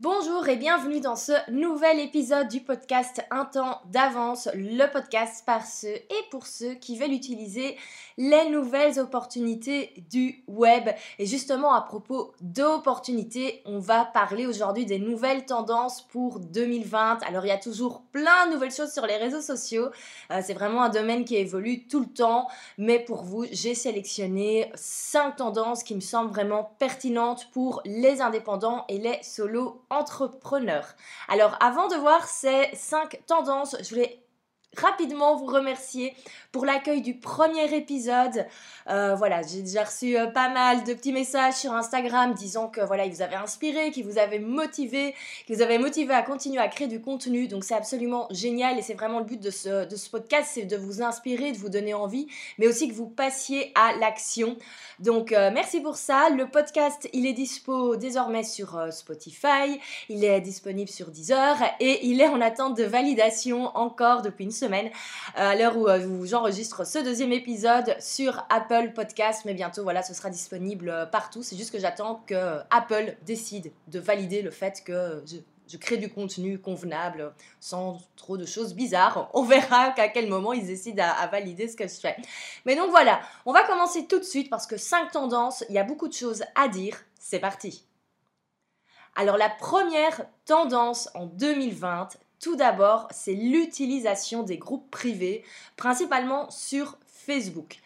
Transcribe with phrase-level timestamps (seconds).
[0.00, 5.64] Bonjour et bienvenue dans ce nouvel épisode du podcast Un temps d'avance, le podcast par
[5.64, 7.78] ceux et pour ceux qui veulent utiliser
[8.18, 10.90] les nouvelles opportunités du web.
[11.18, 17.20] Et justement à propos d'opportunités, on va parler aujourd'hui des nouvelles tendances pour 2020.
[17.26, 19.88] Alors il y a toujours plein de nouvelles choses sur les réseaux sociaux.
[20.30, 22.48] Euh, c'est vraiment un domaine qui évolue tout le temps.
[22.76, 28.84] Mais pour vous, j'ai sélectionné 5 tendances qui me semblent vraiment pertinentes pour les indépendants
[28.90, 30.84] et les solos entrepreneur.
[31.28, 34.25] Alors avant de voir ces cinq tendances, je voulais
[34.78, 36.14] rapidement vous remercier
[36.52, 38.46] pour l'accueil du premier épisode.
[38.88, 42.80] Euh, voilà, j'ai déjà reçu euh, pas mal de petits messages sur Instagram disant que
[42.80, 45.14] voilà, il vous avait inspiré, qu'il vous avait motivé,
[45.46, 47.48] qu'il vous avait motivé à continuer à créer du contenu.
[47.48, 50.64] Donc c'est absolument génial et c'est vraiment le but de ce, de ce podcast, c'est
[50.64, 54.56] de vous inspirer, de vous donner envie, mais aussi que vous passiez à l'action.
[54.98, 56.30] Donc euh, merci pour ça.
[56.30, 62.20] Le podcast, il est dispo désormais sur Spotify, il est disponible sur Deezer et il
[62.20, 64.88] est en attente de validation encore depuis une semaine euh,
[65.34, 69.42] à l'heure où euh, j'enregistre ce deuxième épisode sur Apple Podcast.
[69.44, 71.42] Mais bientôt, voilà, ce sera disponible euh, partout.
[71.42, 76.08] C'est juste que j'attends que Apple décide de valider le fait que je, crée du
[76.08, 79.30] contenu convenable, sans trop de choses bizarres.
[79.34, 82.16] On verra qu'à quel moment ils décident à, à, valider ce que je fais.
[82.64, 85.78] Mais donc voilà, on va commencer tout de suite parce que 5 tendances, il y
[85.78, 86.96] a beaucoup de choses à dire.
[87.20, 87.84] C'est parti.
[89.16, 92.08] Alors la première tendance en 2020,
[92.40, 95.44] tout d'abord, c'est l'utilisation des groupes privés,
[95.76, 97.80] principalement sur Facebook.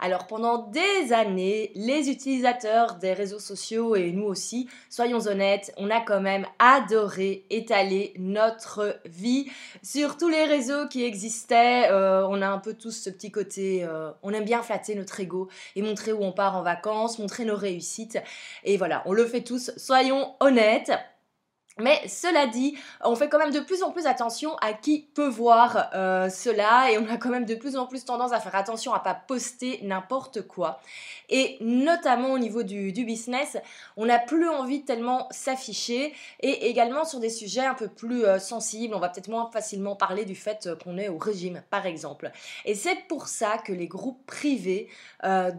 [0.00, 5.90] Alors pendant des années, les utilisateurs des réseaux sociaux et nous aussi, soyons honnêtes, on
[5.90, 9.50] a quand même adoré étaler notre vie
[9.82, 11.90] sur tous les réseaux qui existaient.
[11.90, 15.20] Euh, on a un peu tous ce petit côté, euh, on aime bien flatter notre
[15.20, 18.18] ego et montrer où on part en vacances, montrer nos réussites.
[18.64, 20.92] Et voilà, on le fait tous, soyons honnêtes.
[21.80, 25.26] Mais cela dit, on fait quand même de plus en plus attention à qui peut
[25.26, 28.54] voir euh, cela et on a quand même de plus en plus tendance à faire
[28.54, 30.80] attention à pas poster n'importe quoi.
[31.30, 33.56] Et notamment au niveau du, business,
[33.96, 38.38] on n'a plus envie tellement s'afficher et également sur des sujets un peu plus euh,
[38.38, 41.86] sensibles, on va peut-être moins facilement parler du fait euh, qu'on est au régime par
[41.86, 42.30] exemple.
[42.66, 44.88] Et c'est pour ça que les groupes privés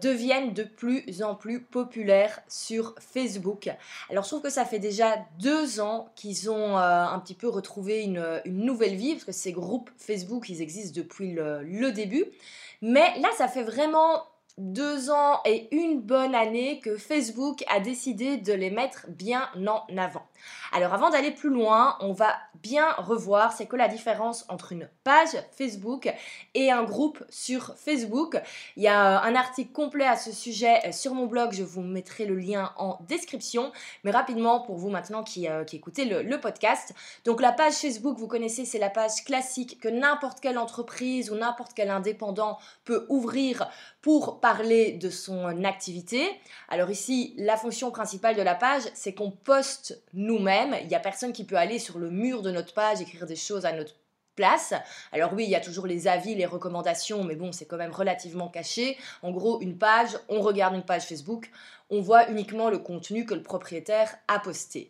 [0.01, 3.69] deviennent de plus en plus populaires sur Facebook.
[4.11, 7.47] Alors je trouve que ça fait déjà deux ans qu'ils ont euh, un petit peu
[7.47, 12.25] retrouvé une, nouvelle vie, parce que ces groupes Facebook, ils existent depuis le début.
[12.81, 14.23] Mais là, ça fait vraiment
[14.57, 19.97] deux ans et une bonne année que Facebook a décidé de les mettre bien en
[19.97, 20.25] avant.
[20.71, 24.89] Alors avant d'aller plus loin, on va bien revoir c'est que la différence entre une
[25.03, 26.11] page Facebook
[26.53, 28.37] et un groupe sur Facebook.
[28.75, 32.25] Il y a un article complet à ce sujet sur mon blog, je vous mettrai
[32.25, 33.71] le lien en description.
[34.03, 36.93] Mais rapidement pour vous maintenant qui, euh, écoutez le, podcast.
[37.23, 41.35] Donc la page Facebook, vous connaissez, c'est la page classique que n'importe quelle entreprise ou
[41.35, 43.69] n'importe quel indépendant peut ouvrir
[44.01, 46.29] pour parler de son activité.
[46.69, 50.75] Alors ici, la fonction principale de la page, c'est qu'on poste nous-mêmes.
[50.81, 53.35] Il n'y a personne qui peut aller sur le mur de notre page, écrire des
[53.35, 53.93] choses à notre
[54.35, 54.73] place.
[55.11, 57.91] Alors oui, il y a toujours les avis, les recommandations, mais bon, c'est quand même
[57.91, 58.97] relativement caché.
[59.21, 61.49] En gros, une page, on regarde une page Facebook,
[61.89, 64.89] on voit uniquement le contenu que le propriétaire a posté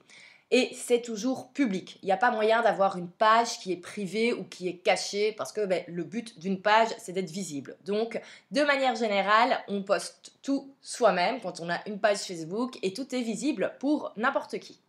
[0.52, 1.98] et c'est toujours public.
[2.02, 5.34] Il n'y a pas moyen d'avoir une page qui est privée ou qui est cachée
[5.34, 7.76] parce que ben, le but d'une page, c'est d'être visible.
[7.86, 8.22] Donc,
[8.52, 13.14] de manière générale, on poste tout soi-même quand on a une page Facebook et tout
[13.16, 14.80] est visible pour n'importe qui.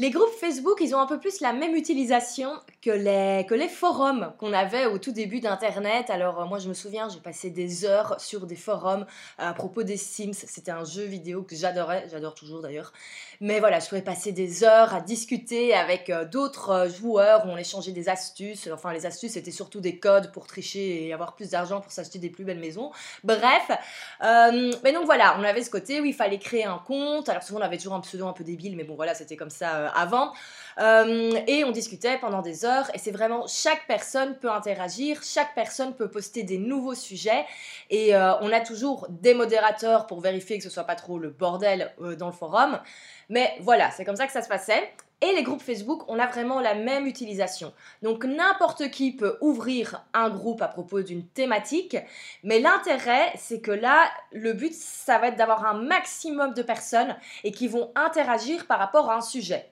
[0.00, 4.52] Les groupes Facebook, ils ont un peu plus la même utilisation que les, forums qu'on
[4.52, 6.08] avait au tout début d'Internet.
[6.08, 9.06] Alors euh, moi je me souviens, j'ai passé des heures sur des forums
[9.38, 10.34] à propos des Sims.
[10.34, 12.92] C'était un jeu vidéo que j'adorais, j'adore toujours d'ailleurs.
[13.40, 17.56] Mais voilà, je pouvais passer des heures à discuter avec euh, d'autres euh, joueurs on
[17.56, 18.68] échangeait des astuces.
[18.72, 22.20] Enfin les astuces c'était surtout des codes pour tricher et avoir plus d'argent pour s'acheter
[22.20, 22.92] des plus belles maisons.
[23.24, 23.68] Bref,
[24.22, 27.28] mais donc voilà, on avait ce côté où il fallait créer un compte.
[27.28, 29.50] Alors souvent on avait toujours un pseudo un peu débile, mais bon voilà, c'était comme
[29.50, 30.32] ça euh, avant.
[30.78, 32.88] Euh, et on discutait pendant des heures.
[32.94, 37.44] Et c'est vraiment chaque personne peut interagir, chaque personne peut poster des nouveaux sujets.
[37.90, 41.30] Et euh, on a toujours des modérateurs pour vérifier que ce soit pas trop le
[41.30, 42.78] bordel dans le forum.
[43.28, 44.92] Mais voilà, c'est comme ça que ça se passait.
[45.20, 47.72] Et les groupes Facebook, on a vraiment la même utilisation.
[48.02, 51.96] Donc n'importe qui peut ouvrir un groupe à propos d'une thématique,
[52.44, 57.16] mais l'intérêt, c'est que là, le but, ça va être d'avoir un maximum de personnes
[57.42, 59.68] et qui vont interagir par rapport à un sujet.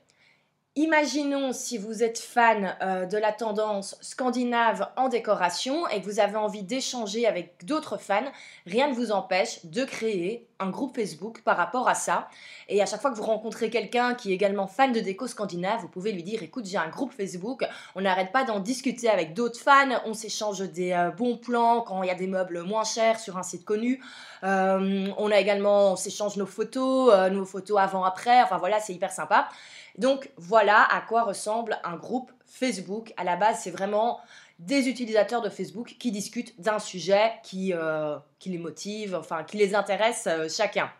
[0.78, 6.20] Imaginons si vous êtes fan euh, de la tendance scandinave en décoration et que vous
[6.20, 8.30] avez envie d'échanger avec d'autres fans,
[8.66, 12.28] rien ne vous empêche de créer un groupe Facebook par rapport à ça.
[12.68, 15.80] Et à chaque fois que vous rencontrez quelqu'un qui est également fan de déco scandinave,
[15.80, 17.64] vous pouvez lui dire écoute, j'ai un groupe Facebook,
[17.94, 22.02] on n'arrête pas d'en discuter avec d'autres fans, on s'échange des euh, bons plans quand
[22.02, 24.02] il y a des meubles moins chers sur un site connu.
[24.44, 29.10] Euh, on a également, on s'échange nos photos, nos photos avant-après, enfin voilà, c'est hyper
[29.10, 29.48] sympa.
[29.98, 33.12] Donc voilà à quoi ressemble un groupe Facebook.
[33.16, 34.20] À la base, c'est vraiment
[34.58, 39.74] des utilisateurs de Facebook qui discutent d'un sujet qui, euh, les motive, enfin qui les
[39.74, 40.90] intéresse euh, chacun.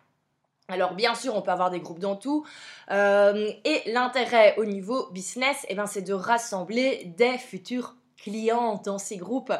[0.68, 2.44] Alors bien sûr, on peut avoir des groupes dans tout.
[2.90, 8.98] Euh, et l'intérêt au niveau business, eh ben, c'est de rassembler des futurs clients dans
[8.98, 9.52] ces groupes.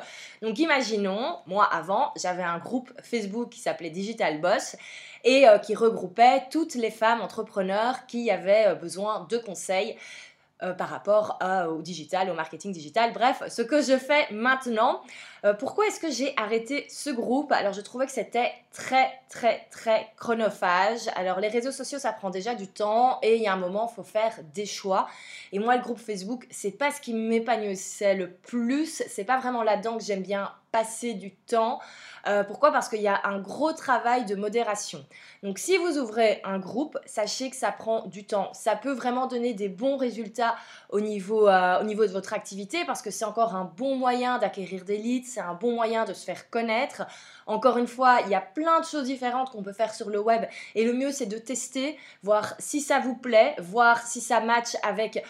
[0.43, 4.76] Donc imaginons, moi avant, j'avais un groupe Facebook qui s'appelait Digital Boss
[5.25, 9.97] et euh, qui regroupait toutes les femmes entrepreneurs qui avaient euh, besoin de conseils
[10.62, 11.38] euh, par rapport
[11.69, 13.12] au digital, au marketing digital.
[13.12, 15.03] Bref, ce que je fais maintenant.
[15.54, 17.52] Pourquoi est-ce que j'ai arrêté ce groupe?
[17.52, 21.08] Alors, je trouvais que c'était très, très, très chronophage.
[21.14, 23.88] Alors, les réseaux sociaux, ça prend déjà du temps et il y a un moment,
[23.90, 25.08] il faut faire des choix.
[25.52, 29.02] Et moi, le groupe Facebook, c'est pas ce qui m'épanouissait le plus.
[29.08, 31.81] C'est pas vraiment là-dedans que j'aime bien passer du temps.
[32.26, 32.72] Euh, pourquoi?
[32.72, 35.04] Parce qu'il y a un gros travail de modération.
[35.43, 38.52] Donc si vous ouvrez un groupe, sachez que ça prend du temps.
[38.52, 40.56] Ça peut vraiment donner des bons résultats
[40.90, 44.38] au niveau, euh, au niveau de votre activité parce que c'est encore un bon moyen
[44.38, 47.03] d'acquérir des leads, c'est un bon moyen de se faire connaître.
[47.44, 50.19] Encore une fois, il y a plein de choses différentes qu'on peut faire sur le
[50.19, 54.41] web et le mieux c'est de tester, voir si ça vous plaît, voir si ça
[54.41, 55.23] match avec,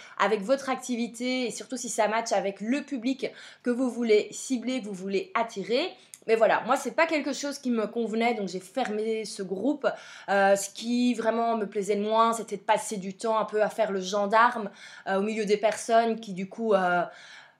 [0.42, 3.32] votre activité et surtout si ça match avec le public
[3.64, 5.90] que vous voulez cibler, vous voulez attirer.
[6.28, 9.88] Mais voilà, moi, c'est pas quelque chose qui me convenait, donc j'ai fermé ce groupe.
[10.28, 13.62] Euh, ce qui vraiment me plaisait le moins, c'était de passer du temps un peu
[13.62, 14.70] à faire le gendarme
[15.08, 17.02] euh, au milieu des personnes qui, du coup, euh,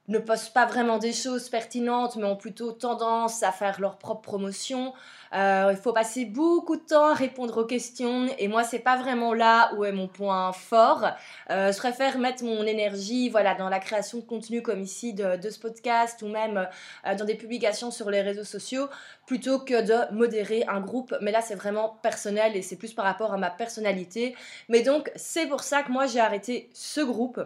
[0.08, 4.22] ne postent pas vraiment des choses pertinentes, mais ont plutôt tendance à faire leur propre
[4.22, 4.92] promotion.
[5.34, 8.96] Euh, il faut passer beaucoup de temps à répondre aux questions, et moi, c'est pas
[8.96, 11.04] vraiment là où est mon point fort.
[11.50, 15.38] Euh, je préfère mettre mon énergie, voilà, dans la création de contenu comme ici de,
[15.50, 16.68] ce podcast ou même
[17.06, 18.88] euh, dans des publications sur les réseaux sociaux,
[19.26, 21.14] plutôt que de modérer un groupe.
[21.20, 24.36] Mais là, c'est vraiment personnel et c'est plus par rapport à ma personnalité.
[24.68, 27.40] Mais donc, c'est pour ça que moi, j'ai arrêté ce groupe.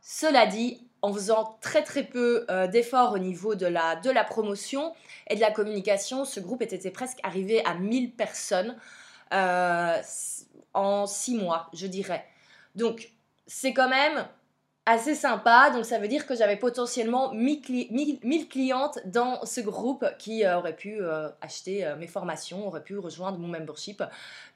[0.00, 4.24] Cela dit, en faisant très très peu euh, d'efforts au niveau de la, de la
[4.24, 4.94] promotion
[5.28, 8.74] et de la communication, ce groupe était presque arrivé à 1000 personnes
[9.34, 10.00] euh,
[10.72, 12.24] en 6 mois, je dirais.
[12.74, 13.10] Donc
[13.46, 14.26] c'est quand même
[14.86, 20.42] assez sympa, donc ça veut dire que j'avais potentiellement 1000, clientes dans ce groupe qui
[20.46, 21.00] euh, auraient pu
[21.42, 24.02] acheter mes formations, auraient pu rejoindre mon membership.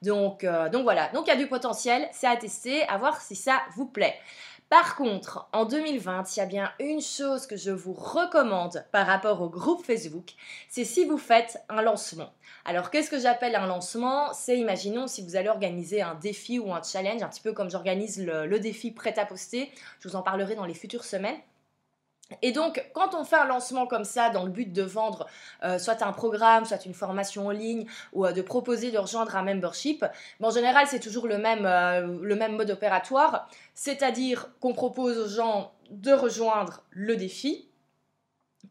[0.00, 3.36] Donc, donc voilà, donc il y a du potentiel, c'est à tester, à voir si
[3.36, 4.14] ça vous plaît.
[4.68, 9.06] Par contre, en 2020, il y a bien une chose que je vous recommande par
[9.06, 10.34] rapport au groupe Facebook,
[10.68, 12.34] c'est si vous faites un lancement.
[12.66, 14.34] Alors, qu'est-ce que j'appelle un lancement?
[14.34, 17.70] C'est, imaginons, si vous allez organiser un défi ou un challenge, un petit peu comme
[17.70, 21.38] j'organise le, défi prêt à poster, je vous en parlerai dans les futures semaines.
[22.42, 25.26] Et donc, quand on fait un lancement comme ça, dans le but de vendre
[25.64, 29.34] euh, soit un programme, soit une formation en ligne, ou euh, de proposer de rejoindre
[29.36, 30.04] un membership,
[30.42, 35.28] en général, c'est toujours le même, euh, le même mode opératoire, c'est-à-dire qu'on propose aux
[35.28, 37.67] gens de rejoindre le défi,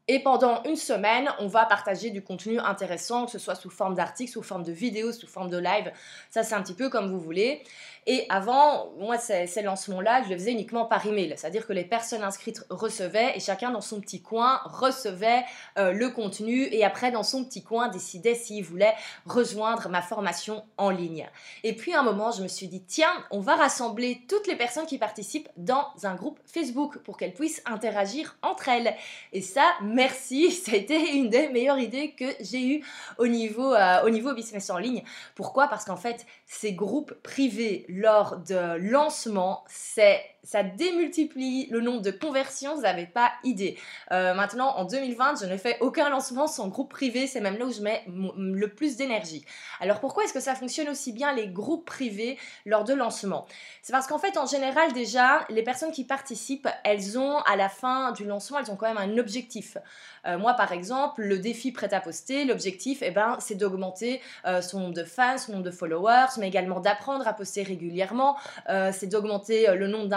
[0.07, 3.93] et pendant une semaine, on va partager du contenu intéressant, que ce soit sous forme
[3.95, 5.91] d'articles, sous forme de vidéos, sous forme de live.
[6.29, 7.63] Ça, c'est un petit peu comme vous voulez.
[8.09, 11.33] Et avant, moi, ces, ces lancements-là, je les faisais uniquement par email.
[11.35, 15.43] C'est-à-dire que les personnes inscrites recevaient et chacun dans son petit coin recevait
[15.77, 18.93] euh, le contenu et après, dans son petit coin, décidait s'il voulait
[19.25, 21.27] rejoindre ma formation en ligne.
[21.65, 24.55] Et puis, à un moment, je me suis dit, tiens, on va rassembler toutes les
[24.55, 28.95] personnes qui participent dans un groupe Facebook pour qu'elles puissent interagir entre elles.
[29.33, 29.63] Et ça,
[29.97, 32.85] merci, ça a été une des meilleures idées que j'ai eues
[33.17, 35.03] au niveau, euh, au business en ligne.
[35.35, 35.67] Pourquoi?
[35.67, 42.09] Parce qu'en fait, ces groupes privés, lors de lancement, c'est ça démultiplie le nombre de
[42.09, 43.77] conversions, vous n'avez pas idée.
[44.13, 47.65] Euh, maintenant, en 2020, je ne fais aucun lancement sans groupe privé, c'est même là
[47.65, 49.43] où je mets le plus d'énergie.
[49.81, 53.45] Alors pourquoi est-ce que ça fonctionne aussi bien les groupes privés lors de lancement
[53.81, 57.67] C'est parce qu'en fait, en général, déjà, les personnes qui participent, elles ont à la
[57.67, 59.77] fin du lancement, elles ont quand même un objectif.
[60.25, 64.61] Euh, moi, par exemple, le défi prêt à poster, l'objectif, eh ben, c'est d'augmenter euh,
[64.61, 68.37] son nombre de fans, son nombre de followers, mais également d'apprendre à poster régulièrement,
[68.67, 70.07] c'est d'augmenter le nombre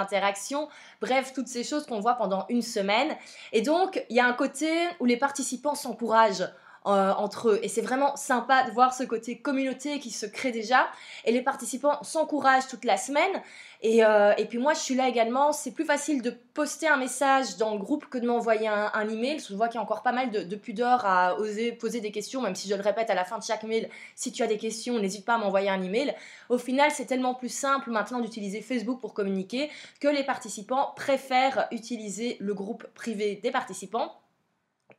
[1.00, 3.16] bref, toutes ces choses qu'on voit pendant une semaine.
[3.52, 6.48] Et donc, il y a un côté où les participants s'encouragent
[6.86, 7.60] euh, entre eux.
[7.62, 10.88] Et c'est vraiment sympa de voir ce côté communauté qui se crée déjà.
[11.26, 13.42] Et les participants s'encouragent toute la semaine.
[13.82, 15.52] Et, euh, et, puis moi, je suis là également.
[15.52, 19.40] C'est plus facile de poster un message dans le groupe que de m'envoyer un, email.
[19.46, 22.12] Je vois qu'il y a encore pas mal de, de, pudeur à oser poser des
[22.12, 23.90] questions, même si je le répète à la fin de chaque mail.
[24.14, 26.14] Si tu as des questions, n'hésite pas à m'envoyer un email.
[26.48, 29.70] Au final, c'est tellement plus simple maintenant d'utiliser Facebook pour communiquer
[30.00, 34.14] que les participants préfèrent utiliser le groupe privé des participants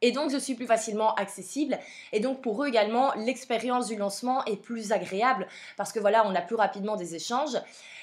[0.02, 1.78] et donc je suis plus facilement accessible.
[2.12, 6.36] Et donc pour eux également, l'expérience du lancement est plus agréable parce que voilà, on
[6.36, 7.58] a plus rapidement des échanges.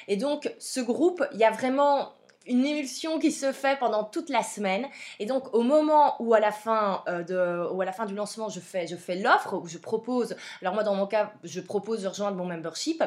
[0.08, 2.12] Et donc ce groupe, il y a vraiment
[2.48, 4.86] une émulsion qui se fait pendant toute la semaine.
[5.18, 8.14] Et donc, au moment où à la fin, euh, de, ou à la fin du
[8.14, 11.60] lancement, je fais, je fais l'offre, où je propose, alors moi dans mon cas, je
[11.60, 13.02] propose de rejoindre mon membership,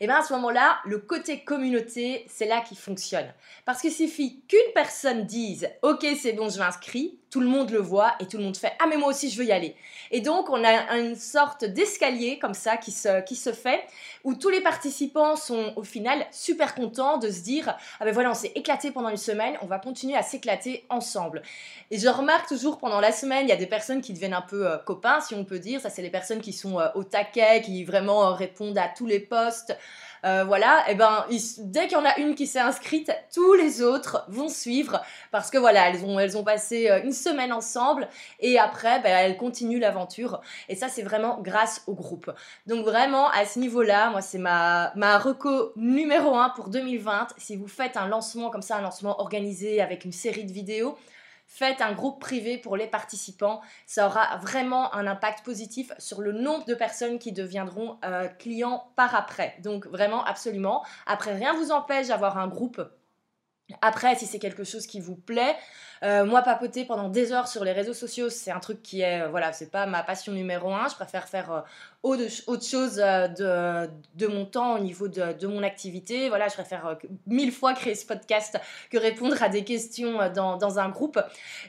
[0.00, 3.32] et bien à ce moment-là, le côté communauté, c'est là qui fonctionne.
[3.64, 7.78] Parce qu'il suffit qu'une personne dise, ok, c'est bon, je m'inscris, tout le monde le
[7.78, 9.76] voit et tout le monde fait Ah, mais moi aussi je veux y aller.
[10.10, 13.84] Et donc on a une sorte d'escalier comme ça qui se, qui se fait
[14.24, 18.30] où tous les participants sont au final super contents de se dire Ah, ben voilà,
[18.30, 21.42] on s'est éclaté pendant une semaine, on va continuer à s'éclater ensemble.
[21.90, 24.40] Et je remarque toujours pendant la semaine, il y a des personnes qui deviennent un
[24.40, 25.80] peu euh, copains, si on peut dire.
[25.80, 29.06] Ça, c'est les personnes qui sont euh, au taquet, qui vraiment euh, répondent à tous
[29.06, 29.76] les postes.
[30.24, 31.24] Euh, voilà, et eh ben
[31.58, 35.00] dès qu'il y en a une qui s'est inscrite, tous les autres vont suivre
[35.30, 38.08] parce que voilà, elles ont, elles ont passé euh, une semaine ensemble
[38.38, 40.42] et après, ben, elles continuent l'aventure.
[40.68, 42.30] Et ça, c'est vraiment grâce au groupe.
[42.66, 47.28] Donc vraiment, à ce niveau-là, moi, c'est ma, ma reco numéro 1 pour 2020.
[47.38, 50.98] Si vous faites un lancement comme ça, un lancement organisé avec une série de vidéos,
[51.50, 53.60] faites un groupe privé pour les participants.
[53.84, 58.92] Ça aura vraiment un impact positif sur le nombre de personnes qui deviendront euh, clients
[58.94, 59.56] par après.
[59.62, 60.84] Donc vraiment, absolument.
[61.06, 62.80] Après, rien ne vous empêche d'avoir un groupe.
[63.82, 65.56] Après, si c'est quelque chose qui vous plaît,
[66.02, 69.22] euh, moi, papoter pendant des heures sur les réseaux sociaux, c'est un truc qui est,
[69.22, 70.88] euh, voilà, c'est pas ma passion numéro un.
[70.88, 71.64] Je préfère faire
[72.02, 76.28] autre, chose de, de, mon temps au niveau de, mon activité.
[76.28, 78.58] Voilà, je préfère mille fois créer ce podcast
[78.90, 81.20] que répondre à des questions dans, dans un groupe.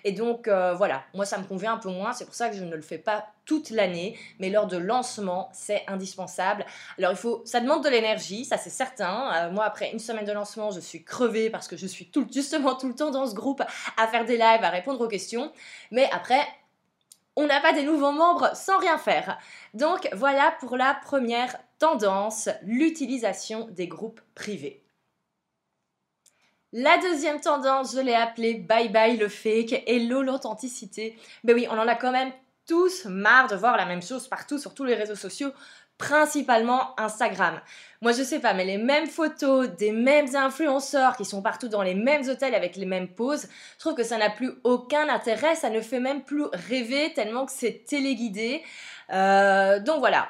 [0.03, 2.13] Et donc, voilà, moi, ça me convient un peu moins.
[2.13, 5.49] C'est pour ça que je ne le fais pas toute l'année, mais lors de lancement,
[5.51, 6.65] c'est indispensable.
[6.97, 9.49] Alors il faut, ça demande de l'énergie, ça c'est certain.
[9.49, 12.75] moi après une semaine de lancement, je suis crevée parce que je suis tout, justement
[12.75, 13.61] tout le temps dans ce groupe
[13.97, 15.51] à faire des lives, à répondre aux questions.
[15.91, 16.41] Mais après,
[17.35, 19.37] on n'a pas des nouveaux membres sans rien faire.
[19.73, 24.83] Donc voilà pour la première tendance, l'utilisation des groupes privés.
[26.73, 31.17] La deuxième tendance, je l'ai appelée bye bye le fake, et l'authenticité.
[31.43, 32.31] Ben oui, on en a quand même
[32.65, 35.51] tous marre de voir la même chose partout sur tous les réseaux sociaux
[36.01, 37.61] principalement Instagram.
[38.01, 41.83] Moi, je sais pas, mais les mêmes photos des mêmes influenceurs qui sont partout dans
[41.83, 45.53] les mêmes hôtels avec les mêmes poses, je trouve que ça n'a plus aucun intérêt,
[45.55, 48.63] ça ne fait même plus rêver tellement que c'est téléguidé.
[49.13, 50.27] Euh, donc voilà,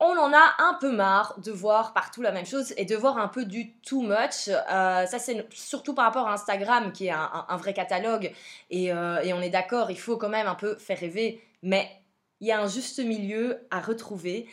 [0.00, 3.18] on en a un peu marre de voir partout la même chose et de voir
[3.18, 4.48] un peu du too much.
[4.48, 8.32] Euh, ça, c'est surtout par rapport à Instagram, qui est un, vrai catalogue.
[8.72, 11.42] Euh, et on est d'accord, il faut quand même un peu faire rêver.
[11.62, 11.90] Mais
[12.40, 14.48] il y a un juste milieu à retrouver.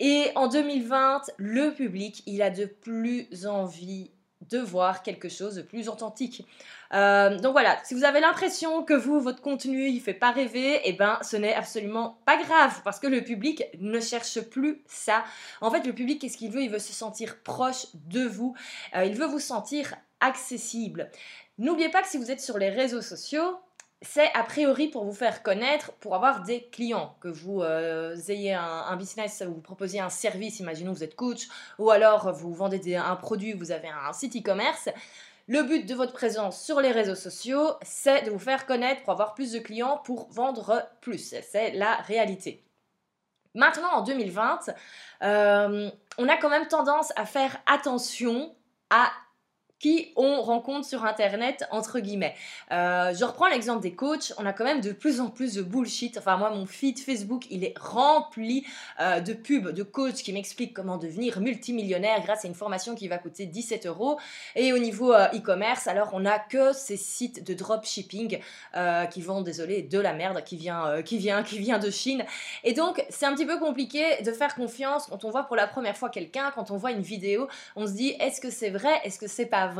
[0.00, 4.10] Et en 2020, le public, il a de plus envie
[4.50, 6.46] de voir quelque chose de plus authentique.
[6.92, 10.80] Euh, donc voilà, si vous avez l'impression que vous, votre contenu, il fait pas rêver,
[10.84, 15.24] eh ben ce n'est absolument pas grave parce que le public ne cherche plus ça.
[15.60, 16.62] En fait, le public, qu'est-ce qu'il veut?
[16.62, 18.54] Il veut se sentir proche de vous.
[18.94, 21.10] Euh, il veut vous sentir accessible.
[21.58, 23.56] N'oubliez pas que si vous êtes sur les réseaux sociaux,
[24.04, 28.54] c'est a priori pour vous faire connaître, pour avoir des clients, que vous euh, ayez
[28.54, 33.16] un, business, vous proposiez un service, imaginons vous êtes coach, ou alors vous vendez un
[33.16, 34.88] produit, vous avez un site e-commerce.
[35.46, 39.12] Le but de votre présence sur les réseaux sociaux, c'est de vous faire connaître pour
[39.12, 41.34] avoir plus de clients, pour vendre plus.
[41.42, 42.64] C'est la réalité.
[43.54, 44.70] Maintenant, en 2020,
[45.22, 48.54] euh, on a quand même tendance à faire attention
[48.90, 49.10] à
[50.16, 52.34] on rencontre sur Internet, entre guillemets.
[52.72, 55.62] Euh, je reprends l'exemple des coachs, on a quand même de plus en plus de
[55.62, 56.18] bullshit.
[56.18, 58.64] Enfin, moi, mon feed Facebook, il est rempli
[59.00, 63.08] euh, de pubs, de coachs qui m'expliquent comment devenir multimillionnaire grâce à une formation qui
[63.08, 64.18] va coûter 17 euros.
[64.56, 68.38] Et au niveau euh, e-commerce, alors on a que ces sites de dropshipping
[69.10, 72.24] qui vendent, désolé, de la merde qui vient, qui vient, qui vient de Chine.
[72.64, 75.66] Et donc, c'est un petit peu compliqué de faire confiance quand on voit pour la
[75.66, 79.00] première fois quelqu'un, quand on voit une vidéo, on se dit, est-ce que c'est vrai,
[79.04, 79.73] est-ce que c'est pas vrai.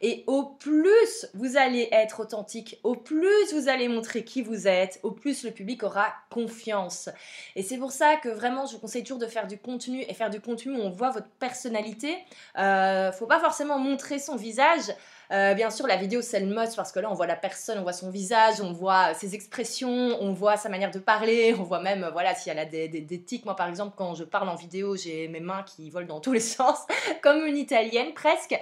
[0.00, 5.00] Et au plus vous allez être authentique, au plus vous allez montrer qui vous êtes,
[5.02, 7.08] au plus le public aura confiance.
[7.56, 10.14] Et c'est pour ça que vraiment, je vous conseille toujours de faire du contenu et
[10.14, 12.16] faire du contenu où on voit votre personnalité.
[12.58, 14.92] Euh, faut pas forcément montrer son visage.
[15.32, 17.78] Euh, bien sûr, la vidéo, c'est le must parce que là, on voit la personne,
[17.78, 21.62] on voit son visage, on voit ses expressions, on voit sa manière de parler, on
[21.62, 23.44] voit même, voilà, si elle a des, des, tics.
[23.44, 26.32] Moi, par exemple, quand je parle en vidéo, j'ai mes mains qui volent dans tous
[26.32, 26.78] les sens,
[27.22, 28.58] comme une italienne presque.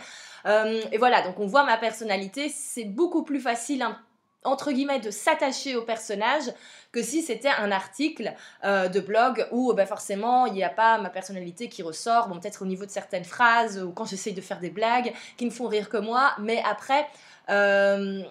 [0.46, 2.48] Euh, et voilà, donc on voit ma personnalité.
[2.48, 3.86] C'est beaucoup plus facile,
[4.44, 6.44] entre guillemets, de s'attacher au personnage
[6.92, 8.34] que si c'était un article
[8.64, 12.38] euh, de blog où ben, forcément il n'y a pas ma personnalité qui ressort, bon
[12.38, 15.50] peut-être au niveau de certaines phrases ou quand j'essaye de faire des blagues qui me
[15.50, 17.06] font rire que moi, mais après...
[17.48, 18.22] Euh,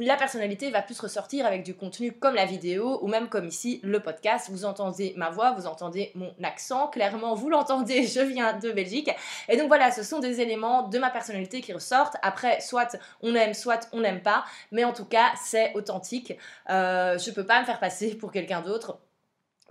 [0.00, 3.80] la personnalité va plus ressortir avec du contenu comme la vidéo ou même comme ici
[3.82, 4.48] le podcast.
[4.50, 6.88] Vous entendez ma voix, vous entendez mon accent.
[6.88, 9.10] Clairement, vous l'entendez, je viens de Belgique.
[9.48, 12.16] Et donc voilà, ce sont des éléments de ma personnalité qui ressortent.
[12.22, 14.44] Après, soit on aime, soit on n'aime pas.
[14.70, 16.38] Mais en tout cas, c'est authentique.
[16.70, 18.98] Euh, je peux pas me faire passer pour quelqu'un d'autre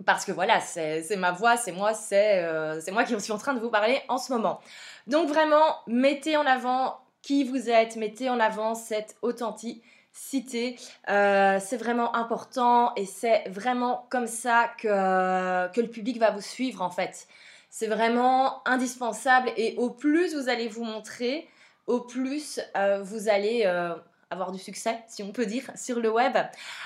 [0.06, 3.54] parce que voilà, c'est ma voix, c'est moi, euh, c'est moi qui suis en train
[3.54, 4.60] de vous parler en ce moment.
[5.06, 9.82] Donc vraiment, mettez en avant qui vous êtes, mettez en avant cette authenticité
[10.12, 10.76] citer.
[11.08, 16.40] Euh, c'est vraiment important et c'est vraiment comme ça que, que le public va vous
[16.40, 17.26] suivre en fait.
[17.70, 21.48] C'est vraiment indispensable et au plus vous allez vous montrer,
[21.86, 23.94] au plus euh, vous allez euh,
[24.32, 26.36] avoir du succès, si on peut dire, sur le web.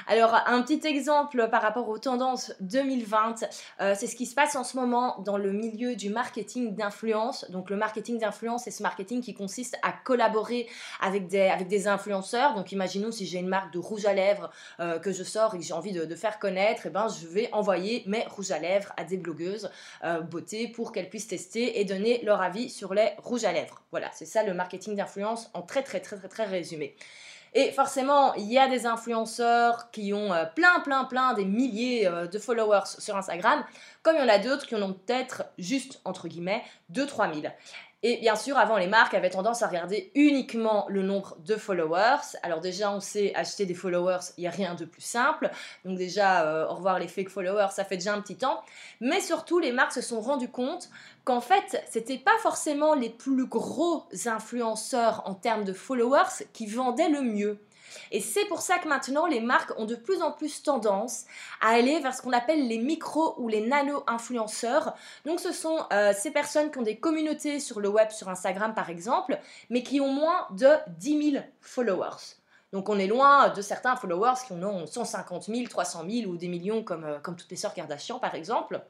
[0.09, 3.45] Alors, un petit exemple par rapport aux tendances 2020,
[3.81, 7.49] euh, c'est ce qui se passe en ce moment dans le milieu du marketing d'influence.
[7.51, 10.69] Donc, le marketing d'influence, c'est ce marketing qui consiste à collaborer
[11.01, 12.55] avec des, avec des influenceurs.
[12.55, 14.51] Donc, imaginons si j'ai une marque de rouge à lèvres
[14.81, 17.27] euh, que je sors et que j'ai envie de, faire connaître, et eh ben, je
[17.27, 19.71] vais envoyer mes rouges à lèvres à des blogueuses
[20.03, 23.83] euh, beauté pour qu'elles puissent tester et donner leur avis sur les rouges à lèvres.
[23.91, 26.97] Voilà, c'est ça le marketing d'influence en très, très, très, très, très résumé.
[27.59, 32.07] Et forcément, il y a des influenceurs qui ont euh, plein, plein, plein, des milliers
[32.07, 33.65] euh, de followers sur Instagram,
[34.03, 37.55] comme il y en a d'autres qui en ont peut-être juste, entre guillemets, 2-3 000.
[38.09, 42.37] Et bien sûr, avant, les marques avaient tendance à regarder uniquement le nombre de followers.
[42.45, 45.51] Alors déjà, on sait acheter des followers, il n'y a rien de plus simple.
[45.85, 48.63] Donc déjà, euh, au revoir les fake followers, ça fait déjà un petit temps.
[49.01, 50.89] Mais surtout, les marques se sont rendues compte
[51.25, 57.09] qu'en fait, c'était pas forcément les plus gros influenceurs en termes de followers qui vendaient
[57.09, 57.59] le mieux.
[58.11, 61.25] Et c'est pour ça que maintenant, les marques ont de plus en plus tendance
[61.61, 64.95] à aller vers ce qu'on appelle les micro ou les nano-influenceurs.
[65.25, 68.75] Donc ce sont euh, ces personnes qui ont des communautés sur le web, sur Instagram
[68.75, 69.39] par exemple,
[69.71, 72.37] mais qui ont moins de 10 000 followers.
[72.73, 76.37] Donc on est loin de certains followers qui en ont 150 000, 300 000 ou
[76.37, 78.81] des millions comme, euh, comme toutes les sœurs Kardashian par exemple.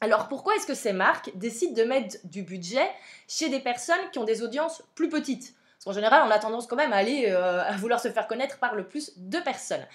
[0.00, 2.90] Alors pourquoi est-ce que ces marques décident de mettre du budget
[3.28, 5.54] chez des personnes qui ont des audiences plus petites?
[5.84, 8.58] En général, on a tendance quand même à aller euh, à vouloir se faire connaître
[8.58, 9.86] par le plus de personnes.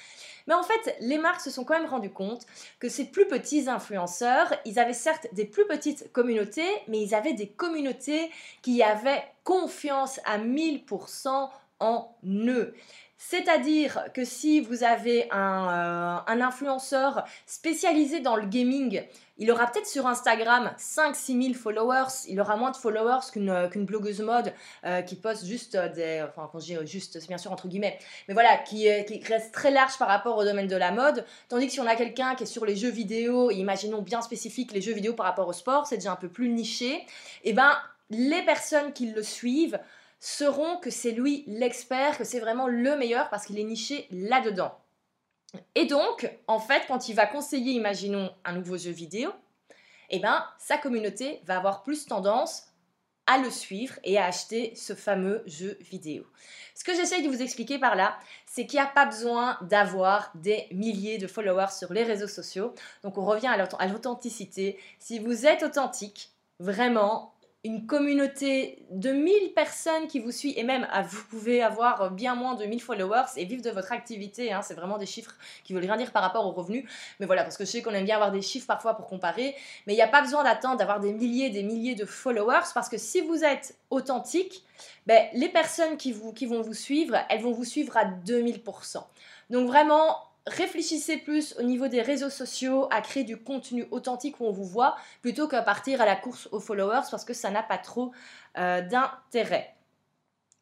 [0.48, 2.46] Mais en fait, les marques se sont quand même rendues compte
[2.80, 7.34] que ces plus petits influenceurs, ils avaient certes des plus petites communautés, mais ils avaient
[7.34, 12.74] des communautés qui avaient confiance à 1000% en eux.
[13.30, 19.04] C'est-à-dire que si vous avez un, euh, influenceur spécialisé dans le gaming,
[19.38, 24.22] il aura peut-être sur Instagram 5-6 000 followers, il aura moins de followers qu'une blogueuse
[24.22, 24.54] mode
[24.86, 26.26] euh, qui poste juste des...
[26.28, 29.54] Enfin, quand je dis juste, c'est bien sûr entre guillemets, mais voilà, qui, qui, reste
[29.54, 31.24] très large par rapport au domaine de la mode.
[31.48, 34.72] Tandis que si on a quelqu'un qui est sur les jeux vidéo, imaginons bien spécifique
[34.74, 37.06] les jeux vidéo par rapport au sport, c'est déjà un peu plus niché, et
[37.44, 37.72] eh ben
[38.10, 39.80] les personnes qui le suivent
[40.22, 44.78] sauront que c'est lui l'expert, que c'est vraiment le meilleur parce qu'il est niché là-dedans.
[45.76, 49.32] Et donc, en fait, quand il va conseiller, imaginons, un nouveau jeu vidéo,
[50.12, 52.68] eh ben, sa communauté va avoir plus tendance
[53.26, 56.26] à le suivre et à acheter ce fameux jeu vidéo.
[56.76, 60.32] Ce que j'essaye de vous expliquer par là, c'est qu'il n'y a pas besoin d'avoir
[60.36, 62.74] des milliers de followers sur les réseaux sociaux.
[63.04, 64.80] Donc on revient à l'authenticité.
[65.00, 70.88] Si vous êtes authentique, vraiment, une communauté de 1000 personnes qui vous suit et même
[70.92, 74.52] ah, vous pouvez avoir bien moins de 1000 followers et vivre de votre activité.
[74.52, 76.86] Hein, c'est vraiment des chiffres qui veulent rien dire par rapport aux revenus.
[77.20, 79.56] Mais voilà, parce que je sais qu'on aime bien avoir des chiffres parfois pour comparer.
[79.86, 82.90] Mais il n'y a pas besoin d'attendre d'avoir des milliers des milliers de followers parce
[82.90, 84.64] que si vous êtes authentique,
[85.06, 89.04] ben, les personnes qui, vont vous suivre, elles vont vous suivre à 2000%.
[89.52, 90.18] Donc vraiment,
[90.48, 94.66] réfléchissez plus au niveau des réseaux sociaux à créer du contenu authentique où on vous
[94.66, 98.12] voit plutôt qu'à partir à la course aux followers parce que ça n'a pas trop
[98.58, 99.76] euh, d'intérêt.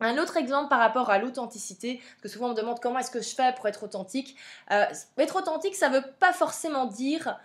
[0.02, 3.22] Un autre exemple par rapport à l'authenticité, que souvent on me demande comment est-ce que
[3.22, 4.36] je fais pour être authentique.
[4.72, 4.86] Euh,
[5.18, 7.38] être authentique, ça ne veut pas forcément dire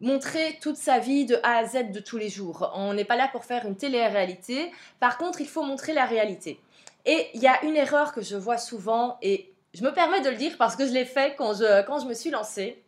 [0.00, 2.70] montrer toute sa vie de A à Z de tous les jours.
[2.74, 4.70] On n'est pas là pour faire une télé-réalité.
[5.00, 6.60] Par contre, il faut montrer la réalité.
[7.04, 10.30] Et il y a une erreur que je vois souvent, et je me permets de
[10.30, 12.82] le dire parce que je l'ai fait quand je, me suis lancée.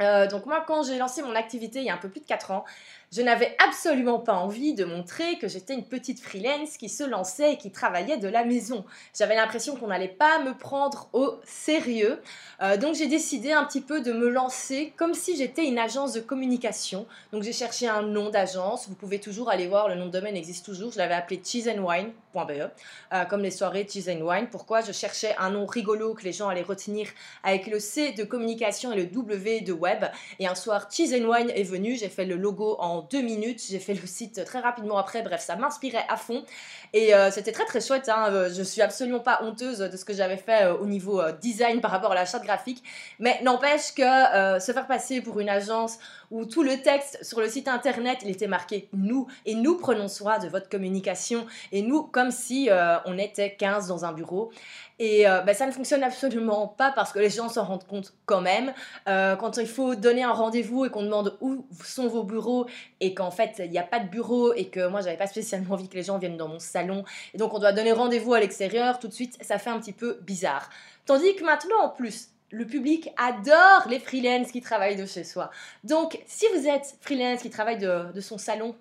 [0.00, 2.26] Euh, donc moi, quand j'ai lancé mon activité il y a un peu plus de
[2.26, 2.64] 4 ans,
[3.10, 7.54] je n'avais absolument pas envie de montrer que j'étais une petite freelance qui se lançait
[7.54, 8.84] et qui travaillait de la maison.
[9.16, 12.20] J'avais l'impression qu'on n'allait pas me prendre au sérieux.
[12.60, 16.12] Euh, donc j'ai décidé un petit peu de me lancer comme si j'étais une agence
[16.12, 17.06] de communication.
[17.32, 18.88] Donc j'ai cherché un nom d'agence.
[18.88, 20.92] Vous pouvez toujours aller voir, le nom de domaine existe toujours.
[20.92, 22.70] Je l'avais appelé cheeseandwine.be,
[23.12, 24.48] euh, comme les soirées Cheese and Wine.
[24.50, 24.82] Pourquoi?
[24.82, 27.08] Je cherchais un nom rigolo que les gens allaient retenir
[27.42, 30.04] avec le C de communication et le W de web.
[30.40, 31.96] Et un soir, Cheese and Wine est venu.
[31.96, 33.62] J'ai fait le logo en deux minutes.
[33.68, 35.22] J'ai fait le site très rapidement après.
[35.22, 36.44] Bref, ça m'inspirait à fond.
[36.92, 38.08] Et euh, c'était très très chouette.
[38.08, 38.28] Hein.
[38.30, 41.80] Euh, je suis absolument pas honteuse de ce que j'avais fait euh, au niveau design
[41.80, 42.82] par rapport à la charte graphique.
[43.18, 45.98] Mais n'empêche que se faire passer pour une agence
[46.30, 49.26] où tout le texte sur le site internet, il était marqué nous.
[49.46, 51.46] Et nous prenons soin de votre communication.
[51.72, 52.68] Et nous, comme si
[53.06, 54.50] on était 15 dans un bureau.
[54.98, 58.40] Et bah, ça ne fonctionne absolument pas parce que les gens s'en rendent compte quand
[58.40, 58.72] même.
[59.06, 62.66] quand il faut donner un rendez-vous et qu'on demande où sont vos bureaux
[63.00, 65.74] et qu'en fait il n'y a pas de bureau et que moi j'avais pas spécialement
[65.74, 68.40] envie que les gens viennent dans mon salon et donc on doit donner rendez-vous à
[68.40, 70.68] l'extérieur tout de suite, ça fait un petit peu bizarre.
[71.06, 75.50] Tandis que maintenant en plus, le public adore les freelances qui travaillent de chez soi.
[75.84, 78.74] Donc, si vous êtes freelance qui travaille de son salon,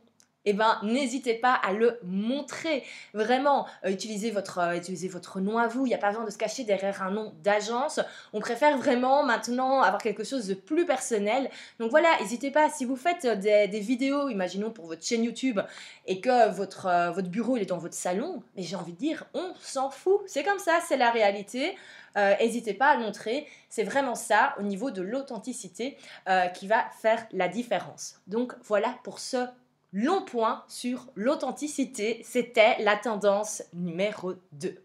[0.50, 2.86] eh ben, n'hésitez pas à le montrer.
[3.14, 5.86] Vraiment, euh, utilisez, votre, euh, utilisez votre nom à vous.
[5.86, 8.00] Il n'y a pas besoin de se cacher derrière un nom d'agence.
[8.32, 11.50] On préfère vraiment maintenant avoir quelque chose de plus personnel.
[11.82, 12.70] Donc voilà, n'hésitez pas.
[12.70, 15.60] Si vous faites euh, des, vidéos, imaginons pour votre chaîne YouTube,
[16.06, 19.90] et que votre, bureau est dans votre salon, mais j'ai envie de dire, on s'en
[19.90, 20.22] fout.
[20.28, 21.76] C'est comme ça, c'est la réalité.
[22.16, 23.46] N'hésitez pas à le montrer.
[23.70, 25.98] C'est vraiment ça, au niveau de l'authenticité,
[26.56, 28.22] qui va faire la différence.
[28.26, 29.46] Donc voilà pour ce
[29.94, 34.84] long point sur l'authenticité, c'était la tendance numéro 2.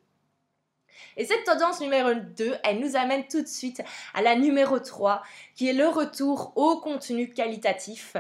[1.16, 3.82] Et cette tendance numéro 2, elle nous amène tout de suite
[4.14, 5.22] à la numéro 3,
[5.54, 8.16] qui est le retour au contenu qualitatif.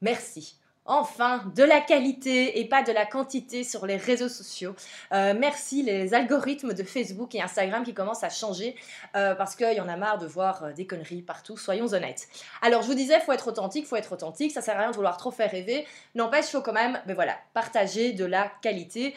[0.00, 0.58] Merci.
[0.86, 4.74] Enfin, de la qualité et pas de la quantité sur les réseaux sociaux.
[5.12, 8.76] Euh, merci les algorithmes de Facebook et Instagram qui commencent à changer
[9.16, 12.28] euh, parce qu'il y en a marre de voir euh, des conneries partout, soyons honnêtes.
[12.60, 14.96] Alors je vous disais, faut être authentique, faut être authentique, ça sert à rien de
[14.96, 15.86] vouloir trop faire rêver.
[16.14, 17.16] N'empêche, faut quand même, ben
[17.54, 19.14] partager de la qualité.